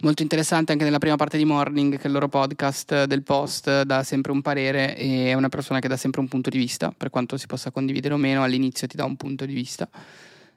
[0.00, 3.82] molto interessante anche nella prima parte di morning che è il loro podcast del post
[3.82, 6.92] dà sempre un parere e è una persona che dà sempre un punto di vista
[6.96, 9.88] per quanto si possa condividere o meno all'inizio ti dà un punto di vista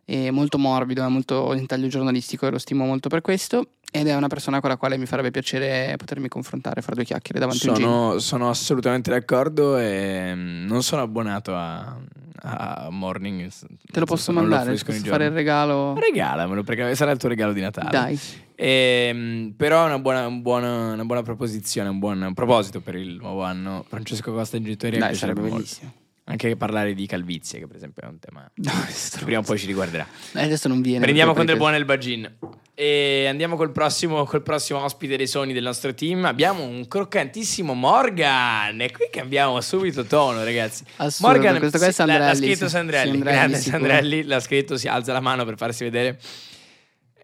[0.10, 4.08] è molto morbido, è molto in taglio giornalistico e lo stimo molto per questo ed
[4.08, 7.68] è una persona con la quale mi farebbe piacere potermi confrontare, fare due chiacchiere davanti
[7.68, 7.86] a un gin.
[7.86, 11.96] Sono, sono assolutamente d'accordo e mm, non sono abbonato a,
[12.42, 13.50] a Morning.
[13.92, 15.94] Te lo posso Non mandare, fruisco posso fare il regalo?
[15.96, 17.90] Regalamelo perché sarà il tuo regalo di Natale.
[17.90, 18.20] Dai,
[18.62, 23.16] Ehm, però è una buona, un buona- una buona proposizione, un buon proposito per il
[23.16, 23.86] nuovo anno.
[23.88, 26.08] Francesco Costa in gittoria dai, sarebbe piacerebbe molto.
[26.30, 29.58] Anche parlare di calvizie, che per esempio è un tema Dai, che prima o poi
[29.58, 30.06] ci riguarderà.
[30.36, 31.00] Eh, adesso non viene.
[31.00, 32.32] Prendiamo con del buono il bagin.
[32.76, 36.26] E andiamo col prossimo, col prossimo ospite dei sogni del nostro team.
[36.26, 38.80] Abbiamo un croccantissimo Morgan.
[38.80, 40.84] E qui cambiamo subito tono, ragazzi.
[40.98, 42.70] Assurdo, questo qua è sì, l'ha- Sandrelli, scritto.
[42.70, 43.12] Sandrelli.
[43.12, 43.56] Sandrelli.
[43.56, 44.24] Sandrelli.
[44.24, 46.20] L'ha scritto, si alza la mano per farsi vedere.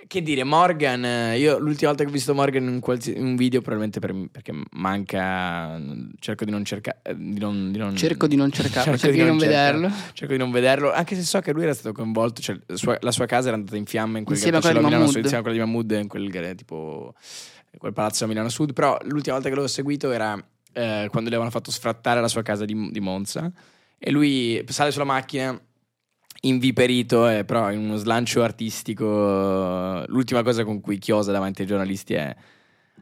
[0.07, 3.35] Che dire, Morgan, eh, io l'ultima volta che ho visto Morgan in, qualsi- in un
[3.35, 5.81] video, probabilmente per- perché manca.
[6.19, 6.99] Cerco di non cercare.
[7.15, 9.95] Di non, di non- Cerco di non cercarlo, cerco cerco di non cercare- vederlo.
[10.13, 12.41] Cerco di non vederlo, anche se so che lui era stato coinvolto.
[12.41, 14.87] Cioè, la sua, la sua casa era andata in fiamme in quel Insieme a grattacielo
[14.87, 17.13] quella di Milano Sud, insieme a quella di Mahmood, in quel eh, tipo.
[17.77, 18.73] quel palazzo a Milano Sud.
[18.73, 20.33] Però l'ultima volta che l'ho seguito era
[20.73, 23.51] eh, quando le avevano fatto sfrattare la sua casa di, di Monza.
[23.97, 25.59] E lui sale sulla macchina
[26.47, 30.03] inviperito, eh, però in uno slancio artistico.
[30.07, 32.35] L'ultima cosa con cui chiosa davanti ai giornalisti è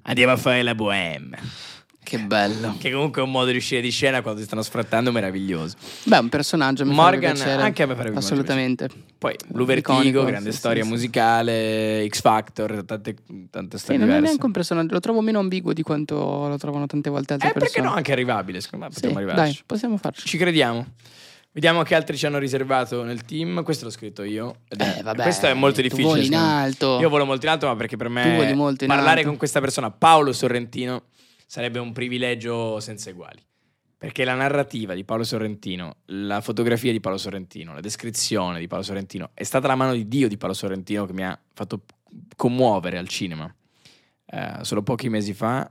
[0.04, 1.38] andiamo a fare la bohème.
[2.04, 2.76] Che bello.
[2.78, 5.78] Che comunque è un modo di uscire di scena quando ti stanno sfrattando meraviglioso.
[6.04, 6.86] Beh, un personaggio.
[6.86, 7.62] Mi Morgan, piacere.
[7.62, 8.90] anche a me farebbe Assolutamente.
[9.18, 10.94] Poi Blue Vertigo, Iconico, grande sì, storia sì, sì.
[10.94, 13.16] musicale, X Factor, tante,
[13.50, 14.22] tante Sì, storie non è diverse.
[14.26, 17.52] neanche un personaggio, lo trovo meno ambiguo di quanto lo trovano tante volte altre Eh,
[17.54, 17.88] perché persone.
[17.88, 17.94] no?
[17.96, 19.54] Anche arrivabile, secondo me Sì, potremmo arrivarci.
[19.54, 20.28] dai, possiamo farci.
[20.28, 20.86] Ci crediamo.
[21.54, 23.64] Vediamo che altri ci hanno riservato nel team.
[23.64, 24.56] Questo l'ho scritto io.
[24.68, 26.08] è- Eh, vabbè, questo è molto tu difficile.
[26.08, 27.00] voli in alto.
[27.00, 28.56] Io volo molto in alto, ma perché per Tu me
[28.88, 29.28] parlare alto.
[29.30, 31.04] con questa persona, Paolo Sorrentino,
[31.46, 33.40] sarebbe un privilegio senza eguali.
[33.98, 38.84] Perché la narrativa di Paolo Sorrentino, la fotografia di Paolo Sorrentino, la descrizione di Paolo
[38.84, 41.84] Sorrentino è stata la mano di Dio di Paolo Sorrentino che mi ha fatto
[42.36, 43.54] commuovere al cinema.
[44.26, 45.70] Eh, solo pochi mesi fa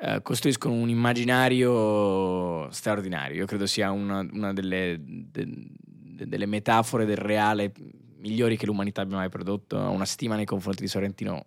[0.00, 3.36] eh, costruiscono un immaginario straordinario.
[3.36, 7.72] Io credo sia una, una delle, de- de- delle metafore del reale
[8.18, 9.76] migliori che l'umanità abbia mai prodotto.
[9.78, 11.46] Una stima nei confronti di Sorrentino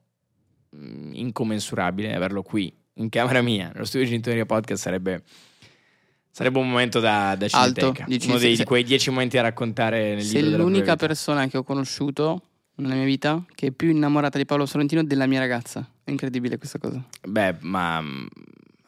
[0.69, 2.13] mh, incommensurabile.
[2.15, 5.23] Averlo qui in camera mia, nello studio di Genitoria Podcast, sarebbe.
[6.33, 8.05] Sarebbe un momento da, da Alto, cineteca.
[8.07, 10.95] dici, Uno dei, se- di quei dieci momenti da raccontare nel Sei libro della l'unica
[10.95, 12.50] persona che ho conosciuto
[12.81, 15.87] nella mia vita che è più innamorata di Paolo Sorrentino della mia ragazza.
[16.03, 17.01] È incredibile questa cosa.
[17.27, 18.01] Beh, ma.
[18.01, 18.27] mh,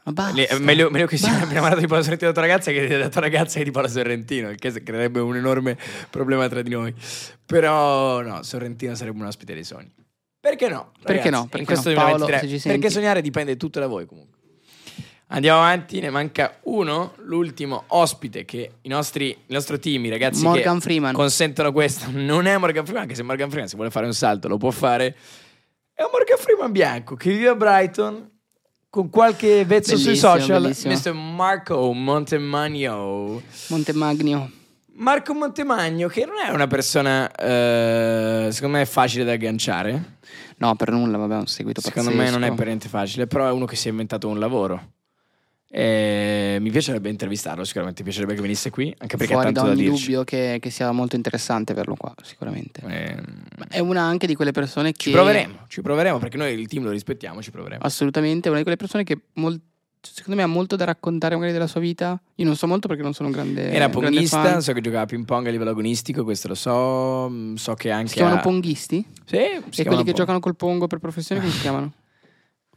[0.05, 0.35] Ma basta.
[0.35, 1.49] le- meglio, meglio che sia Basta.
[1.51, 4.49] innamorato di Paolo Sorrentino della tua ragazza che della tua ragazza che di Paolo Sorrentino,
[4.49, 5.77] il che creerebbe un enorme
[6.09, 6.93] problema tra di noi.
[7.45, 9.91] Però, no, Sorrentino sarebbe un ospite dei sogni.
[10.39, 10.91] Perché no?
[11.01, 11.29] Perché ragazzi?
[11.31, 11.41] no?
[11.43, 11.81] In Perché no?
[11.93, 12.47] Paolo, 2023.
[12.49, 14.39] se ci Perché sognare dipende tutto da voi comunque.
[15.35, 20.43] Andiamo avanti, ne manca uno, l'ultimo ospite che i nostri, il nostro team, i ragazzi
[20.43, 21.11] Morgan che Freeman.
[21.11, 24.47] consentono questo, non è Morgan Freeman, anche se Morgan Freeman se vuole fare un salto
[24.47, 25.15] lo può fare.
[25.91, 28.29] È un Morgan Freeman bianco che vive a Brighton
[28.91, 30.93] con qualche vezzo sui social, bellissimo.
[30.93, 31.13] Mr.
[31.13, 33.41] Marco Montemagno.
[33.69, 34.51] Montemagno.
[34.97, 40.17] Marco Montemagno che non è una persona eh, secondo me facile da agganciare.
[40.57, 42.31] No, per nulla, vabbè, un seguito Secondo pazzesco.
[42.31, 44.91] me non è per niente facile, però è uno che si è inventato un lavoro.
[45.75, 49.69] E mi piacerebbe intervistarlo, sicuramente mi piacerebbe che venisse qui, anche perché ha Fuori tanto
[49.71, 50.03] da da dirci.
[50.05, 52.81] dubbio che, che sia molto interessante averlo qua, sicuramente.
[52.85, 54.99] Ehm, È una anche di quelle persone che...
[55.01, 57.81] ci proveremo, ci proveremo perché noi il team lo rispettiamo, ci proveremo.
[57.83, 59.59] Assolutamente, è una di quelle persone che mol-
[59.99, 62.21] secondo me ha molto da raccontare magari della sua vita.
[62.35, 63.89] Io non so molto perché non sono un grande Era
[64.49, 64.61] fan.
[64.61, 67.89] so che giocava a ping pong a livello agonistico, questo lo so, mm, so che
[67.89, 69.03] anche Si chiamano ha- ponghisti?
[69.25, 69.37] Sì,
[69.71, 70.15] si e quelli che pong.
[70.17, 71.93] giocano col pongo per professione come si chiamano?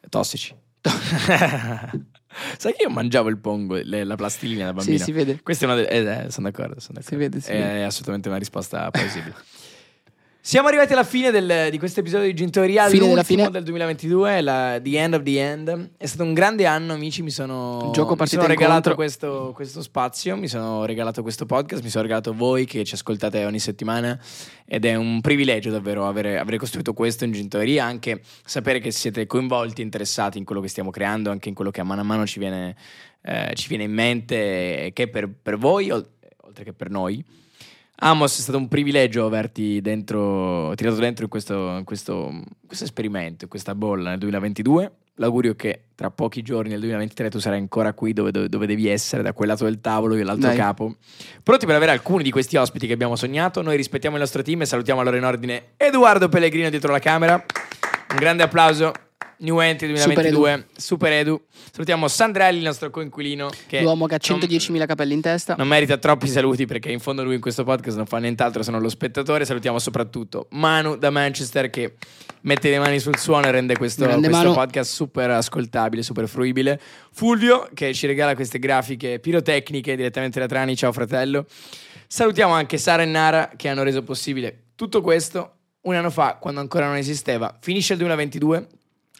[0.09, 0.55] tossici.
[2.59, 4.99] Sai che io mangiavo il pongo, le- la plastilina da bambino?
[4.99, 5.41] Sì, si vede.
[5.43, 5.89] Questa è una delle...
[5.89, 7.09] eh, eh, sono d'accordo, sono d'accordo.
[7.09, 7.84] Si vede, si è vede.
[7.84, 9.34] assolutamente una risposta plausibile.
[10.47, 13.51] Siamo arrivati alla fine del- di questo episodio di Gintoria, Fine della l'ultimo fine.
[13.51, 15.90] del 2022, la, the end of the end.
[15.97, 20.36] È stato un grande anno, amici, mi sono, Gioco mi sono regalato questo, questo spazio,
[20.36, 24.16] mi sono regalato questo podcast, mi sono regalato voi che ci ascoltate ogni settimana
[24.64, 29.26] ed è un privilegio davvero avere, avere costruito questo in Gintoria, anche sapere che siete
[29.26, 32.24] coinvolti, interessati in quello che stiamo creando, anche in quello che a mano a mano
[32.24, 32.76] ci viene,
[33.22, 36.09] eh, ci viene in mente, e che per, per voi, ol-
[36.42, 37.24] oltre che per noi.
[37.99, 42.84] Amos, è stato un privilegio averti dentro, tirato dentro in questo, in questo, in questo
[42.84, 44.92] esperimento, in questa bolla nel 2022.
[45.18, 48.66] L'augurio è che tra pochi giorni, nel 2023, tu sarai ancora qui dove, dove- dove
[48.66, 50.59] devi essere, da quel lato del tavolo, io dall'altro Dai.
[50.59, 50.97] capo.
[51.42, 53.62] Pronti per avere alcuni di questi ospiti che abbiamo sognato.
[53.62, 57.42] Noi rispettiamo il nostro team e salutiamo allora in ordine Edoardo Pellegrino dietro la camera.
[58.11, 58.92] Un grande applauso.
[59.39, 61.41] New Entry 2022, Super Edu.
[61.70, 63.51] Salutiamo Sandrelli, il nostro coinquilino.
[63.66, 65.55] Che L'uomo che ha non- 110.000 capelli in testa.
[65.59, 68.70] non merita troppi saluti perché in fondo lui in questo podcast non fa nient'altro se
[68.70, 69.45] non lo spettatore.
[69.45, 71.97] Salutiamo soprattutto Manu da Manchester che
[72.43, 76.80] mette le mani sul suono e rende questo, questo podcast super ascoltabile, super fruibile.
[77.12, 80.74] Fulvio che ci regala queste grafiche pirotecniche direttamente da Trani.
[80.76, 81.45] Ciao fratello.
[82.09, 85.51] Salutiamo anche Sara e Nara che hanno reso possibile tutto questo
[85.82, 87.57] un anno fa quando ancora non esisteva.
[87.61, 88.66] Finisce il 2022.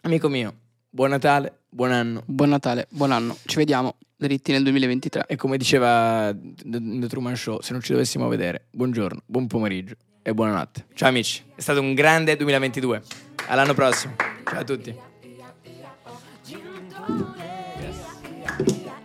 [0.07, 0.53] Amico mio,
[0.89, 2.23] buon Natale, buon anno.
[2.25, 3.35] Buon Natale, buon anno.
[3.43, 5.25] Ci vediamo dritti nel 2023.
[5.27, 10.33] E come diceva The Truman Show, se non ci dovessimo vedere, buongiorno, buon pomeriggio e
[10.33, 10.85] buonanotte.
[10.93, 13.03] Ciao amici, è stato un grande 2022.
[13.47, 14.15] All'anno prossimo.
[14.45, 14.95] Ciao a tutti.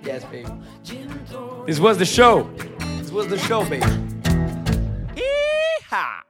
[0.04, 0.52] Yes, baby.
[1.66, 2.48] This was the show.
[3.00, 3.84] This was the show, baby.
[5.16, 6.22] Yeehaw!